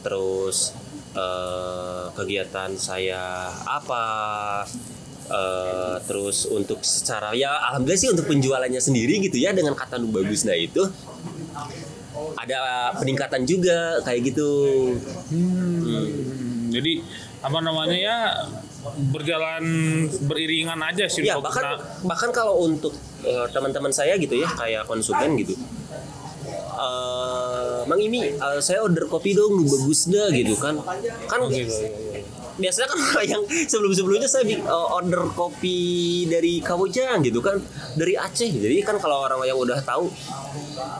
Terus 0.00 0.72
eh, 1.14 2.04
kegiatan 2.14 2.70
saya 2.78 3.50
apa 3.66 4.04
eh, 5.30 5.96
terus 6.06 6.46
untuk 6.50 6.80
secara 6.86 7.34
ya 7.34 7.58
alhamdulillah 7.70 8.00
sih 8.00 8.10
untuk 8.10 8.26
penjualannya 8.30 8.80
sendiri 8.80 9.18
gitu 9.26 9.38
ya 9.42 9.50
dengan 9.50 9.74
kata 9.74 9.98
nu 9.98 10.10
bagus 10.14 10.46
nah 10.46 10.54
itu 10.54 10.86
ada 12.36 12.58
peningkatan 12.94 13.42
juga 13.42 13.98
kayak 14.00 14.20
gitu 14.28 14.50
Hmm, 15.30 16.68
jadi 16.68 17.02
apa 17.40 17.58
namanya 17.58 17.96
ya 17.96 18.16
berjalan 19.10 19.64
beriringan 20.22 20.80
aja 20.80 21.04
sih 21.04 21.22
Ya 21.22 21.36
bahkan 21.38 21.76
bahkan 22.02 22.30
kalau 22.30 22.60
untuk 22.60 22.92
eh, 23.22 23.46
teman-teman 23.50 23.90
saya 23.90 24.16
gitu 24.16 24.34
ya 24.34 24.48
kayak 24.50 24.84
konsumen 24.84 25.36
gitu. 25.36 25.54
eh 26.70 27.78
Mang 27.84 27.98
Imi, 27.98 28.22
eh, 28.30 28.60
saya 28.60 28.80
order 28.80 29.04
kopi 29.04 29.32
dong, 29.32 29.64
bagus 29.64 30.06
dah 30.06 30.28
gitu 30.30 30.56
kan. 30.56 30.80
Kan 31.26 31.40
biasanya 32.60 32.88
kan 32.92 32.98
yang 33.32 33.42
sebelum-sebelumnya 33.48 34.28
saya 34.28 34.44
bi- 34.44 34.60
eh, 34.60 34.86
order 34.92 35.26
kopi 35.32 35.80
dari 36.28 36.60
Kamojang 36.60 37.24
gitu 37.24 37.40
kan, 37.40 37.56
dari 37.96 38.14
Aceh. 38.14 38.46
Jadi 38.46 38.84
kan 38.84 39.00
kalau 39.00 39.24
orang 39.24 39.40
yang 39.42 39.56
udah 39.56 39.80
tahu 39.80 40.12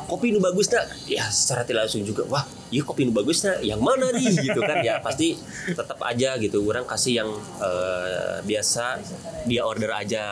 kopi 0.09 0.33
nu 0.33 0.41
bagus 0.41 0.73
dah, 0.73 0.83
ya 1.05 1.29
secara 1.29 1.63
tidak 1.63 1.87
langsung 1.87 2.03
juga, 2.03 2.25
wah, 2.27 2.43
iya 2.73 2.83
kopi 2.83 3.05
nu 3.05 3.13
bagus 3.13 3.45
dah, 3.45 3.61
yang 3.61 3.79
mana 3.79 4.11
nih 4.11 4.33
gitu 4.51 4.61
kan? 4.61 4.81
Ya 4.81 4.99
pasti 4.99 5.37
tetap 5.69 6.01
aja 6.03 6.41
gitu, 6.41 6.65
orang 6.65 6.89
kasih 6.89 7.23
yang 7.23 7.31
eh, 7.61 8.41
biasa 8.43 8.99
dia 9.45 9.65
order 9.65 9.89
aja 9.89 10.25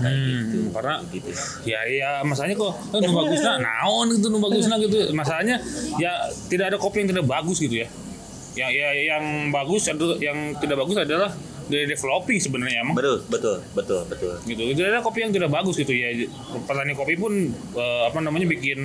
kayak 0.00 0.16
gitu. 0.16 0.72
karena 0.72 0.94
gitu. 1.12 1.28
ya 1.68 1.84
ya 1.84 2.10
masalahnya 2.24 2.56
kok 2.56 2.72
eh, 2.96 3.00
nu 3.04 3.12
bagusna 3.12 3.60
naon 3.60 4.08
gitu 4.16 4.32
nu 4.32 4.40
bagusna 4.40 4.80
gitu 4.80 5.12
masalahnya 5.12 5.60
ya 6.00 6.32
tidak 6.48 6.72
ada 6.72 6.78
kopi 6.80 7.04
yang 7.04 7.12
tidak 7.12 7.28
bagus 7.28 7.60
gitu 7.60 7.84
ya 7.84 7.88
yang 8.54 8.70
ya 8.70 8.90
yang 8.94 9.24
bagus 9.50 9.90
atau 9.90 10.14
yang 10.18 10.54
tidak 10.62 10.78
bagus 10.78 10.96
adalah 11.02 11.30
dari 11.64 11.88
developing 11.88 12.38
sebenarnya 12.40 12.84
emang. 12.84 12.94
Betul, 12.96 13.24
betul, 13.28 13.56
betul, 13.72 14.00
betul. 14.04 14.34
gitu. 14.44 14.62
Tidak 14.76 14.88
ada 14.88 15.00
kopi 15.00 15.24
yang 15.24 15.32
tidak 15.32 15.50
bagus 15.52 15.80
gitu 15.80 15.92
ya. 15.96 16.12
Petani 16.68 16.92
kopi 16.92 17.14
pun 17.16 17.32
eh, 17.52 18.02
apa 18.04 18.18
namanya 18.20 18.46
bikin 18.48 18.84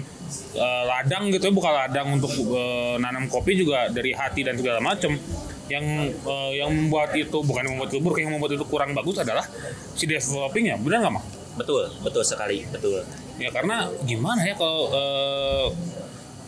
eh, 0.55 0.83
ladang 0.87 1.27
gitu 1.31 1.51
ya 1.51 1.53
bukan 1.53 1.73
ladang 1.75 2.07
untuk 2.15 2.31
eh, 2.31 2.95
nanam 3.03 3.27
kopi 3.27 3.59
juga 3.59 3.91
dari 3.91 4.15
hati 4.15 4.47
dan 4.47 4.55
segala 4.55 4.79
macam 4.79 5.11
yang 5.69 5.85
eh, 6.09 6.51
yang 6.55 6.69
membuat 6.71 7.13
itu 7.13 7.37
bukan 7.43 7.61
yang 7.67 7.73
membuat 7.77 7.91
itu 7.93 7.99
buruk 8.01 8.17
yang 8.17 8.31
membuat 8.33 8.51
itu 8.55 8.65
kurang 8.65 8.91
bagus 8.95 9.19
adalah 9.19 9.43
si 9.93 10.07
developingnya. 10.07 10.79
Benar 10.79 11.03
nggak 11.03 11.13
mak 11.19 11.25
Betul, 11.59 11.91
betul 11.99 12.23
sekali, 12.23 12.63
betul. 12.71 13.03
ya 13.35 13.51
karena 13.51 13.91
gimana 14.07 14.47
ya 14.47 14.55
kalau 14.55 14.87
eh, 14.95 15.67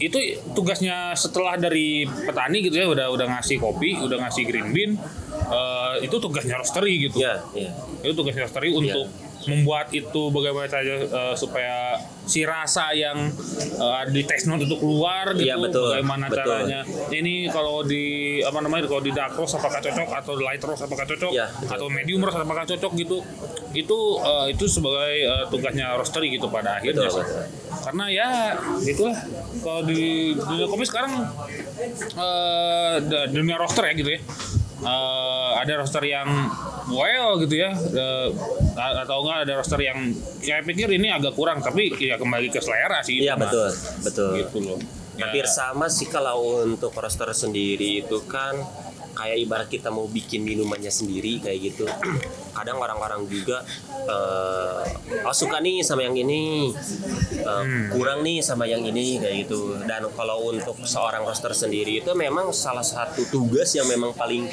itu 0.02 0.18
tugasnya 0.58 1.14
setelah 1.14 1.56
dari 1.56 2.04
petani 2.04 2.66
gitu 2.66 2.76
ya 2.76 2.90
udah 2.90 3.08
udah 3.14 3.28
ngasih 3.38 3.62
kopi 3.62 4.02
udah 4.02 4.18
ngasih 4.26 4.44
green 4.50 4.74
bean 4.74 4.92
eh, 5.32 5.94
itu 6.02 6.16
tugasnya 6.18 6.58
roastery 6.58 7.06
gitu 7.06 7.22
Ya, 7.22 7.38
ya. 7.54 7.70
itu 8.02 8.14
tugasnya 8.18 8.50
roastery 8.50 8.74
untuk 8.74 9.06
membuat 9.44 9.90
itu 9.90 10.30
bagaimana 10.30 10.68
saja 10.68 10.96
eh, 11.00 11.34
supaya 11.34 11.98
si 12.22 12.42
rasa 12.42 12.92
yang 12.92 13.18
ada 13.74 14.08
di 14.08 14.22
test 14.22 14.46
note 14.46 14.62
itu 14.62 14.76
keluar 14.76 15.34
gitu 15.34 15.44
Iya, 15.44 15.58
betul, 15.58 15.90
bagaimana 15.92 16.26
betul. 16.26 16.38
caranya 16.40 16.80
ini 17.10 17.34
kalau 17.48 17.82
di 17.82 18.04
apa 18.40 18.60
namanya 18.60 18.86
kalau 18.86 19.00
di 19.00 19.10
dark 19.10 19.34
roast 19.34 19.54
apakah 19.54 19.80
cocok 19.80 20.10
atau 20.16 20.34
light 20.38 20.62
roast 20.62 20.82
apakah 20.82 21.04
cocok 21.04 21.32
Iya, 21.32 21.50
betul. 21.50 21.74
atau 21.74 21.86
medium 21.88 22.22
roast 22.22 22.38
apakah 22.38 22.64
cocok 22.64 22.92
gitu 22.96 23.18
itu 23.74 23.98
eh, 24.20 24.46
itu 24.50 24.66
sebagai 24.66 25.14
eh, 25.20 25.44
tugasnya 25.48 25.94
roastery 25.94 26.30
gitu 26.32 26.48
pada 26.48 26.78
akhirnya 26.78 27.02
Betul, 27.04 27.20
betul. 27.20 27.44
karena 27.82 28.06
ya 28.08 28.28
itulah 28.84 29.18
kalau 29.60 29.82
di 29.84 30.02
dunia 30.36 30.66
kopi 30.66 30.86
sekarang 30.86 31.12
da- 33.02 33.28
dunia 33.28 33.56
roaster 33.56 33.84
ya 33.84 33.94
gitu 33.94 34.12
ya 34.12 34.22
ada 35.62 35.74
roaster 35.78 36.04
yang 36.04 36.28
well 36.88 37.38
gitu 37.38 37.56
ya. 37.58 37.72
A- 38.74 38.96
atau 39.00 39.22
enggak 39.22 39.38
ada 39.44 39.54
roaster 39.56 39.80
yang 39.80 39.98
saya 40.38 40.62
pikir 40.62 40.90
ini 40.90 41.08
agak 41.08 41.34
kurang 41.34 41.60
tapi 41.60 41.94
ya 41.96 42.16
kembali 42.16 42.48
ke 42.48 42.58
selera 42.58 43.00
sih 43.02 43.22
Iya, 43.22 43.36
betul, 43.36 43.70
betul. 44.02 44.32
gitu 44.38 44.58
loh. 44.60 44.80
Ya, 45.14 45.28
Hampir 45.28 45.46
sama 45.46 45.86
sih 45.88 46.08
kalau 46.08 46.64
untuk 46.64 46.92
roaster 46.92 47.28
sendiri 47.32 48.02
itu 48.02 48.18
kan 48.26 48.56
kayak 49.14 49.38
ibarat 49.44 49.68
kita 49.68 49.94
mau 49.94 50.08
bikin 50.08 50.44
minumannya 50.44 50.90
sendiri 50.90 51.40
kayak 51.44 51.60
gitu. 51.72 51.86
Kadang 52.58 52.78
orang-orang 52.82 53.26
juga 53.32 53.64
eh 54.02 54.82
oh 55.24 55.36
suka 55.36 55.62
nih 55.62 55.86
sama 55.86 56.04
yang 56.04 56.18
ini, 56.18 56.74
eh, 57.38 57.64
kurang 57.94 58.26
nih 58.26 58.42
sama 58.44 58.66
yang 58.68 58.84
ini 58.84 59.22
kayak 59.22 59.48
gitu. 59.48 59.78
Dan 59.86 60.10
kalau 60.14 60.52
untuk 60.52 60.76
seorang 60.84 61.24
roaster 61.24 61.54
sendiri 61.54 62.04
itu 62.04 62.12
memang 62.18 62.52
salah 62.52 62.84
satu 62.84 63.24
tugas 63.30 63.72
yang 63.78 63.88
memang 63.88 64.12
paling 64.18 64.50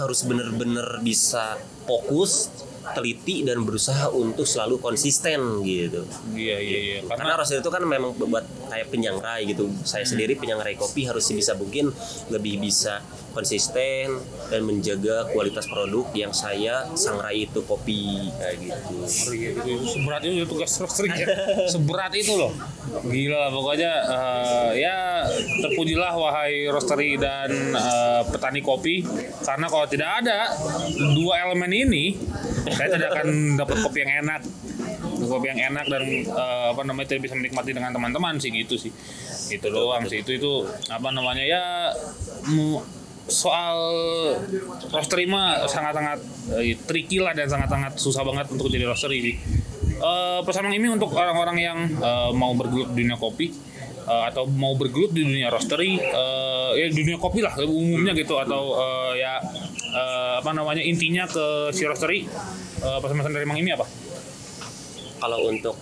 harus 0.00 0.24
bener-bener 0.24 1.02
bisa 1.04 1.60
fokus, 1.84 2.48
teliti 2.96 3.44
dan 3.44 3.62
berusaha 3.62 4.08
untuk 4.10 4.48
selalu 4.48 4.80
konsisten 4.80 5.62
gitu. 5.62 6.02
iya 6.34 6.58
iya 6.58 6.78
iya 6.80 6.98
Karena 7.04 7.36
karena 7.36 7.38
roaster 7.38 7.60
itu 7.60 7.70
kan 7.70 7.82
memang 7.84 8.16
buat 8.16 8.44
kayak 8.70 8.88
penyangrai 8.90 9.46
gitu. 9.46 9.68
Saya 9.84 10.06
sendiri 10.06 10.34
penyangrai 10.38 10.74
kopi 10.74 11.06
harus 11.06 11.28
bisa 11.30 11.54
mungkin 11.54 11.92
lebih 12.32 12.58
bisa 12.58 13.04
konsisten 13.30 14.18
dan 14.50 14.60
menjaga 14.66 15.30
kualitas 15.30 15.66
produk 15.70 16.06
yang 16.14 16.34
saya 16.34 16.86
sangrai 16.98 17.46
itu 17.46 17.62
kopi. 17.64 18.30
Kayak 18.36 18.56
gitu. 18.60 18.94
Seberat 19.86 20.22
itu 20.26 20.44
tugas 20.46 20.70
roastery 20.78 21.10
ya. 21.14 21.26
Seberat 21.70 22.12
itu 22.14 22.34
loh. 22.34 22.52
Gila 23.06 23.54
pokoknya 23.54 23.92
eh, 24.02 24.70
ya 24.82 25.22
terpujilah 25.62 26.12
wahai 26.18 26.66
roastery 26.68 27.16
dan 27.16 27.50
eh, 27.74 28.20
petani 28.28 28.60
kopi. 28.60 29.06
Karena 29.46 29.70
kalau 29.70 29.86
tidak 29.86 30.26
ada 30.26 30.50
dua 31.14 31.46
elemen 31.46 31.70
ini 31.70 32.18
saya 32.70 32.98
tidak 32.98 33.08
akan 33.14 33.56
dapat 33.56 33.76
kopi 33.82 33.98
yang 34.02 34.26
enak. 34.26 34.42
Kopi 35.20 35.46
yang 35.52 35.60
enak 35.70 35.86
dan 35.86 36.02
eh, 36.26 36.66
apa 36.74 36.82
namanya 36.82 37.14
tidak 37.14 37.30
bisa 37.30 37.38
menikmati 37.38 37.70
dengan 37.70 37.94
teman-teman 37.94 38.42
sih 38.42 38.50
gitu 38.50 38.74
sih. 38.74 38.90
Itu 39.50 39.66
doang 39.70 40.06
sih 40.06 40.22
itu 40.22 40.38
itu 40.38 40.52
apa 40.90 41.10
namanya 41.10 41.42
ya 41.42 41.90
mu- 42.50 42.82
soal 43.30 43.78
roastery 44.90 45.24
mah 45.30 45.64
sangat-sangat 45.70 46.18
eh, 46.58 46.74
tricky 46.84 47.22
lah 47.22 47.32
dan 47.32 47.46
sangat-sangat 47.46 47.96
susah 47.96 48.26
banget 48.26 48.50
untuk 48.50 48.66
jadi 48.68 48.90
roastery 48.90 49.18
sih. 49.22 49.36
Eh, 50.00 50.40
pesan 50.42 50.66
Mang 50.66 50.74
Imi 50.74 50.90
untuk 50.90 51.14
orang-orang 51.14 51.56
yang 51.62 51.78
eh, 51.86 52.30
mau 52.34 52.52
bergelut 52.58 52.90
di 52.92 53.06
dunia 53.06 53.16
kopi 53.16 53.54
eh, 54.04 54.22
atau 54.28 54.50
mau 54.50 54.74
bergelut 54.74 55.14
di 55.14 55.22
dunia 55.22 55.48
roastery, 55.48 55.96
eh, 56.02 56.70
ya 56.74 56.86
dunia 56.90 57.16
kopi 57.16 57.40
lah 57.40 57.54
umumnya 57.62 58.12
gitu 58.18 58.34
atau 58.36 58.74
eh, 58.76 59.22
ya 59.22 59.38
eh, 59.94 60.34
apa 60.42 60.50
namanya 60.50 60.82
intinya 60.82 61.24
ke 61.30 61.70
si 61.70 61.86
roastery 61.86 62.26
eh, 62.82 62.98
pesan-pesan 62.98 63.32
dari 63.32 63.46
Mang 63.46 63.60
Imi 63.62 63.72
apa? 63.72 63.86
Kalau 65.20 65.52
untuk 65.52 65.76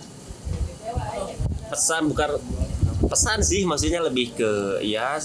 pesan 1.71 2.11
bukan 2.11 2.37
pesan 3.07 3.39
sih 3.41 3.63
maksudnya 3.63 4.03
lebih 4.03 4.35
ke 4.35 4.83
ya 4.83 5.15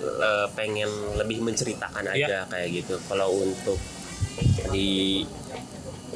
eh, 0.00 0.46
pengen 0.56 0.90
lebih 1.20 1.44
menceritakan 1.44 2.04
aja 2.10 2.48
kayak 2.48 2.68
gitu. 2.82 2.96
Kalau 3.06 3.30
untuk 3.36 3.78
di 4.72 5.22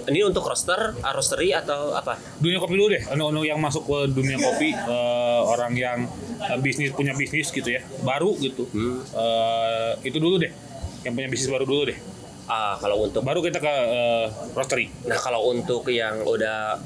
ini 0.04 0.20
untuk 0.20 0.44
roaster, 0.44 0.92
ah, 1.00 1.12
roastery 1.16 1.56
atau 1.56 1.96
apa? 1.96 2.18
Dunia 2.36 2.60
kopi 2.60 2.76
dulu 2.76 2.92
deh, 2.92 3.02
anu 3.08 3.40
yang 3.40 3.56
masuk 3.62 3.88
ke 3.88 3.98
dunia 4.12 4.36
kopi 4.36 4.74
eh, 4.74 5.40
orang 5.44 5.72
yang 5.72 5.98
eh, 6.44 6.58
bisnis 6.60 6.92
punya 6.92 7.16
bisnis 7.16 7.48
gitu 7.48 7.64
ya, 7.64 7.80
baru 8.04 8.36
gitu. 8.36 8.68
Hmm. 8.68 9.00
Eh, 9.00 9.92
itu 10.12 10.20
dulu 10.20 10.36
deh, 10.36 10.52
yang 11.08 11.16
punya 11.16 11.28
bisnis 11.30 11.48
baru 11.48 11.64
dulu 11.64 11.82
deh. 11.88 11.98
Ah, 12.44 12.76
kalau 12.76 13.00
untuk 13.00 13.24
Baru 13.24 13.40
kita 13.40 13.56
ke 13.56 13.72
eh, 13.72 14.26
roastery. 14.52 14.92
Nah 15.08 15.16
kalau 15.16 15.48
untuk 15.48 15.88
yang 15.88 16.20
udah 16.28 16.76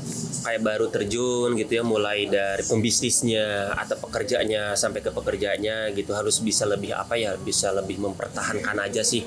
kayak 0.43 0.63
baru 0.63 0.87
terjun 0.89 1.59
gitu 1.59 1.81
ya 1.81 1.85
mulai 1.85 2.29
dari 2.31 2.63
pembisnisnya 2.65 3.75
atau 3.75 3.97
pekerjanya 3.99 4.75
sampai 4.79 5.01
ke 5.03 5.11
pekerjaannya 5.11 5.93
gitu. 5.95 6.15
Harus 6.15 6.41
bisa 6.41 6.65
lebih 6.65 6.95
apa 6.95 7.19
ya 7.19 7.35
bisa 7.37 7.75
lebih 7.75 7.99
mempertahankan 8.03 8.77
aja 8.83 9.03
sih. 9.03 9.23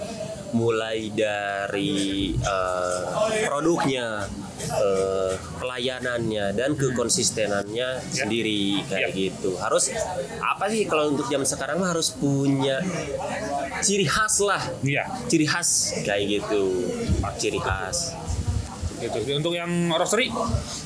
Mulai 0.51 1.11
dari 1.15 2.35
eh, 2.35 3.01
produknya 3.47 4.27
eh, 4.67 5.33
pelayanannya 5.59 6.51
dan 6.55 6.75
kekonsistenannya 6.75 8.03
sendiri 8.11 8.83
kayak 8.87 9.11
gitu. 9.15 9.55
Harus 9.59 9.91
apa 10.39 10.67
sih 10.67 10.87
kalau 10.87 11.15
untuk 11.15 11.27
jam 11.31 11.43
sekarang 11.47 11.79
mah 11.79 11.95
harus 11.95 12.11
punya 12.11 12.83
ciri 13.83 14.07
khas 14.07 14.43
lah. 14.43 14.61
Iya. 14.83 15.07
ciri 15.27 15.47
khas 15.47 15.95
kayak 16.03 16.41
gitu. 16.41 16.91
Ciri 17.39 17.59
khas 17.59 18.30
Gitu. 19.01 19.17
Untuk 19.33 19.57
yang 19.57 19.89
roastery, 19.89 20.29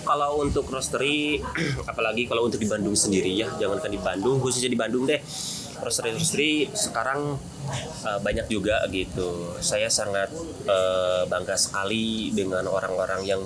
kalau 0.08 0.39
untuk 0.39 0.63
roastery 0.71 1.43
apalagi 1.91 2.25
kalau 2.32 2.47
untuk 2.47 2.63
di 2.63 2.67
Bandung 2.71 2.95
sendiri 2.95 3.36
ya. 3.36 3.51
Jangankan 3.60 3.91
di 3.91 3.99
Bandung 3.99 4.39
khususnya 4.39 4.71
di 4.71 4.80
Bandung 4.80 5.04
deh. 5.04 5.19
Roastery 5.84 6.15
roastery 6.15 6.71
sekarang 6.71 7.36
eh, 8.08 8.19
banyak 8.23 8.47
juga 8.47 8.88
gitu. 8.88 9.60
Saya 9.60 9.91
sangat 9.91 10.32
eh, 10.63 11.23
bangga 11.28 11.60
sekali 11.60 12.32
dengan 12.32 12.63
orang-orang 12.71 13.21
yang 13.28 13.43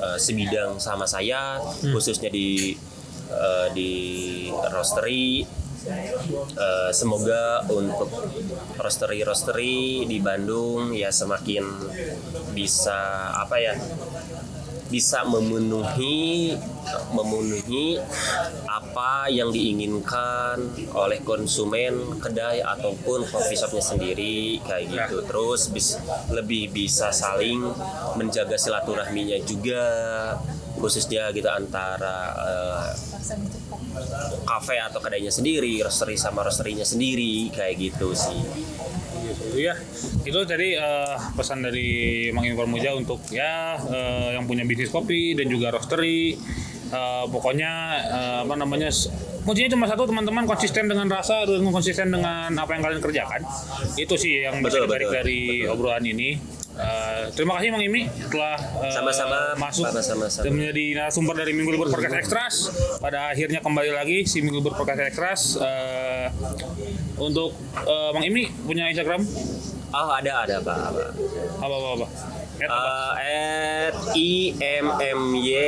eh, 0.00 0.16
sebidang 0.16 0.80
sama 0.80 1.04
saya 1.04 1.60
khususnya 1.84 2.32
di 2.32 2.72
eh, 3.28 3.68
di 3.76 3.92
roastery 4.48 5.44
Eh, 5.86 6.90
semoga 6.90 7.62
untuk 7.70 8.10
roastery-roastery 8.74 10.10
di 10.10 10.18
Bandung 10.18 10.90
ya 10.90 11.14
semakin 11.14 11.62
bisa 12.50 12.98
apa 13.38 13.62
ya 13.62 13.74
bisa 14.88 15.20
memenuhi 15.28 16.56
memenuhi 17.12 18.00
apa 18.64 19.28
yang 19.28 19.52
diinginkan 19.52 20.56
oleh 20.96 21.20
konsumen 21.22 22.16
kedai 22.18 22.64
ataupun 22.64 23.28
coffee 23.28 23.54
shopnya 23.54 23.84
sendiri 23.84 24.58
kayak 24.64 24.88
gitu. 24.88 25.22
Terus 25.28 25.68
bis- 25.70 26.00
lebih 26.32 26.72
bisa 26.72 27.12
saling 27.12 27.60
menjaga 28.16 28.56
silaturahminya 28.56 29.38
juga 29.44 29.84
khususnya 30.80 31.30
gitu 31.36 31.46
antara 31.46 32.32
kafe 34.44 34.76
atau 34.80 35.00
kedainya 35.02 35.32
sendiri, 35.32 35.82
roastery 35.84 36.16
sama 36.16 36.44
roasterinya 36.46 36.84
sendiri 36.86 37.52
kayak 37.52 37.74
gitu 37.76 38.12
sih. 38.16 38.38
gitu 39.28 39.58
ya. 39.60 39.74
Itu 40.24 40.38
tadi 40.48 40.76
eh, 40.76 41.16
pesan 41.36 41.64
dari 41.64 42.28
Mang 42.32 42.48
Impor 42.48 42.64
Muja 42.68 42.96
untuk 42.96 43.20
ya 43.28 43.76
eh, 43.76 44.28
yang 44.36 44.48
punya 44.48 44.64
bisnis 44.64 44.88
kopi 44.88 45.36
dan 45.36 45.48
juga 45.52 45.74
roastery. 45.74 46.36
Eh, 46.88 47.24
pokoknya 47.28 47.72
eh, 48.08 48.38
apa 48.48 48.54
namanya 48.56 48.88
kuncinya 49.44 49.70
cuma 49.76 49.84
satu 49.88 50.08
teman-teman 50.08 50.44
konsisten 50.48 50.88
dengan 50.88 51.08
rasa 51.08 51.44
dan 51.44 51.64
konsisten 51.68 52.08
dengan 52.12 52.48
apa 52.56 52.70
yang 52.76 52.82
kalian 52.84 53.00
kerjakan. 53.04 53.44
Itu 53.96 54.16
sih 54.16 54.44
yang 54.44 54.60
bisa 54.64 54.80
Betul, 54.80 54.88
ditarik 54.88 55.08
betul, 55.08 55.16
dari 55.20 55.40
obrolan 55.68 56.04
ini. 56.04 56.57
Eh, 56.78 57.34
terima 57.34 57.58
kasih 57.58 57.74
Mang 57.74 57.82
Imi 57.82 58.06
telah 58.30 58.54
eh, 58.54 58.92
Sama-sama, 58.94 59.58
masuk 59.58 59.90
sama-sama, 59.90 60.30
sama. 60.30 60.46
dan 60.46 60.52
menjadi 60.54 60.84
narasumber 60.94 61.34
dari 61.34 61.50
Minggu 61.50 61.74
Libur 61.74 61.90
Podcast 61.90 62.14
Extras. 62.14 62.54
Pada 63.02 63.34
akhirnya 63.34 63.58
kembali 63.58 63.90
lagi 63.90 64.22
si 64.30 64.38
Minggu 64.46 64.62
Libur 64.62 64.78
Podcast 64.78 65.02
Extras. 65.10 65.40
Eh, 65.58 66.26
untuk 67.18 67.50
eh, 67.82 68.10
Mang 68.14 68.22
Imi 68.22 68.46
punya 68.62 68.86
Instagram 68.94 69.26
Oh 69.88 70.12
ada 70.12 70.44
ada 70.44 70.56
pak. 70.60 70.76
apa? 70.76 71.00
apa 71.64 71.74
apa 71.74 71.88
apa? 71.96 72.06
At? 72.58 72.68
Uh, 72.68 73.12
at 73.22 73.96
immy 74.18 75.62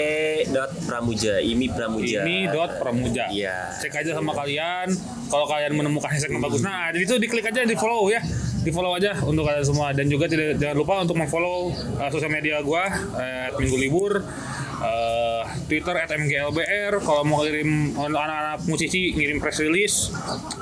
dot 0.51 0.75
pramuja 0.83 1.39
imi 1.39 1.71
pramuja. 1.71 2.27
ini 2.27 2.51
dot 2.51 2.83
pramuja. 2.83 3.31
Iya. 3.31 3.79
Cek 3.79 3.95
aja 3.95 4.19
sama 4.19 4.35
kalian. 4.35 4.91
Kalau 5.31 5.47
kalian 5.47 5.73
menemukan 5.73 6.11
hashtag 6.11 6.35
yang 6.35 6.43
bagus, 6.43 6.61
nah 6.67 6.91
itu 6.91 7.15
diklik 7.17 7.47
aja 7.47 7.63
di 7.63 7.79
follow 7.79 8.11
ya, 8.11 8.19
di 8.61 8.71
follow 8.71 8.93
aja 8.97 9.17
untuk 9.25 9.49
kalian 9.49 9.65
semua. 9.65 9.93
Dan 9.97 10.07
juga 10.09 10.29
tidak 10.29 10.61
jangan 10.61 10.77
lupa 10.77 10.95
untuk 11.03 11.17
memfollow 11.17 11.73
uh, 12.01 12.11
sosial 12.13 12.33
media 12.33 12.61
gua 12.61 12.89
at 13.17 13.57
Minggu 13.57 13.77
Libur. 13.81 14.25
uh, 14.81 15.43
Twitter 15.69 15.95
at 15.95 16.11
MGLBR 16.11 16.99
kalau 17.05 17.23
mau 17.23 17.47
kirim 17.47 17.95
anak-anak 17.95 18.67
musisi 18.67 19.15
ngirim 19.15 19.39
press 19.39 19.63
release 19.63 20.11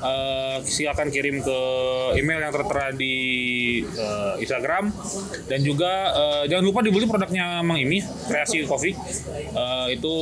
uh, 0.04 0.60
silakan 0.60 1.08
kirim 1.08 1.40
ke 1.40 1.58
email 2.20 2.42
yang 2.44 2.52
tertera 2.52 2.92
di 2.92 3.16
uh, 3.96 4.36
Instagram 4.36 4.92
dan 5.48 5.60
juga 5.64 6.12
uh, 6.12 6.42
jangan 6.44 6.64
lupa 6.64 6.84
dibeli 6.84 7.08
produknya 7.08 7.64
Mang 7.64 7.80
Imi 7.80 8.04
kreasi 8.28 8.64
coffee 8.68 8.96
Uh, 9.48 9.88
itu 9.90 10.14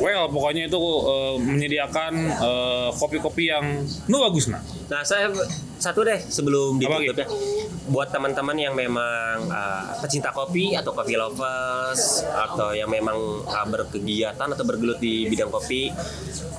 well 0.00 0.26
pokoknya 0.32 0.66
itu 0.66 0.80
uh, 0.80 1.36
menyediakan 1.38 2.12
uh, 2.40 2.88
kopi-kopi 2.94 3.52
yang 3.52 3.84
nu 4.08 4.16
bagus 4.22 4.48
nah 4.48 4.62
Nah 4.92 5.00
saya 5.00 5.32
satu 5.82 6.06
deh 6.06 6.22
sebelum 6.22 6.78
ditutup 6.78 7.18
ya. 7.18 7.26
Buat 7.90 8.14
teman-teman 8.14 8.54
yang 8.54 8.78
memang 8.78 9.50
uh, 9.50 9.98
pecinta 9.98 10.30
kopi 10.30 10.78
atau 10.78 10.94
coffee 10.94 11.18
lovers 11.18 12.22
atau 12.22 12.70
yang 12.70 12.86
memang 12.86 13.42
uh, 13.42 13.66
berkegiatan 13.66 14.46
atau 14.46 14.62
bergelut 14.62 15.02
di 15.02 15.26
bidang 15.26 15.50
kopi, 15.50 15.90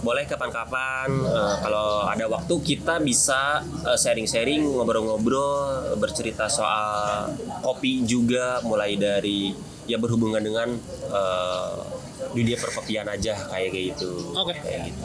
boleh 0.03 0.27
kapan-kapan 0.27 1.07
uh, 1.23 1.63
kalau 1.63 2.03
ada 2.11 2.27
waktu 2.27 2.55
kita 2.59 2.99
bisa 2.99 3.63
uh, 3.87 3.95
sharing-sharing, 3.95 4.67
ngobrol-ngobrol, 4.67 5.95
bercerita 5.95 6.51
soal 6.51 7.31
kopi 7.63 8.03
juga 8.03 8.59
mulai 8.67 8.99
dari 8.99 9.55
ya 9.85 9.97
berhubungan 9.99 10.39
dengan 10.39 10.69
uh, 11.11 11.83
dunia 12.33 12.57
perkopian 12.57 13.05
aja 13.05 13.35
kayak 13.51 13.69
gitu. 13.71 14.33
Oke. 14.33 14.55
Kayak 14.57 14.89
gitu. 14.89 15.01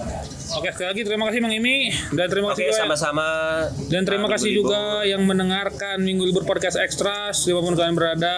oke 0.48 0.68
sekali 0.72 0.88
lagi 0.88 1.02
terima 1.04 1.24
kasih 1.28 1.40
Mang 1.44 1.52
Imi 1.52 1.92
dan 2.16 2.26
terima 2.32 2.46
Oke, 2.50 2.56
kasih 2.56 2.64
juga 2.72 2.80
sama-sama. 2.88 3.28
dan 3.92 4.02
terima 4.08 4.26
Pak 4.26 4.40
kasih 4.40 4.48
Minggu 4.48 4.60
juga 4.64 4.82
yang 5.04 5.22
mendengarkan 5.28 5.96
Minggu 6.00 6.24
Libur 6.24 6.44
Podcast 6.48 6.80
Extras 6.80 7.44
di 7.44 7.52
mana 7.52 7.68
pun 7.68 7.74
kalian 7.76 7.96
berada 7.98 8.36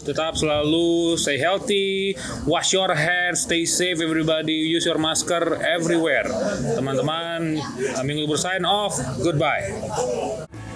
tetap 0.00 0.40
selalu 0.40 1.20
stay 1.20 1.36
healthy 1.36 2.16
wash 2.48 2.72
your 2.72 2.88
hands 2.96 3.44
stay 3.44 3.68
safe 3.68 4.00
everybody 4.00 4.56
use 4.72 4.88
your 4.88 4.96
masker 4.96 5.60
everywhere 5.60 6.24
teman-teman 6.72 7.60
uh, 7.60 8.00
Minggu 8.00 8.24
Libur 8.24 8.40
sign 8.40 8.64
off 8.64 8.96
goodbye 9.20 9.68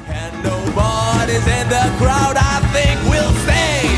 And 0.09 0.33
nobody's 0.41 1.45
in 1.45 1.69
the 1.69 1.85
crowd, 2.01 2.33
I 2.41 2.65
think 2.73 2.97
we'll 3.13 3.35
stay. 3.45 3.98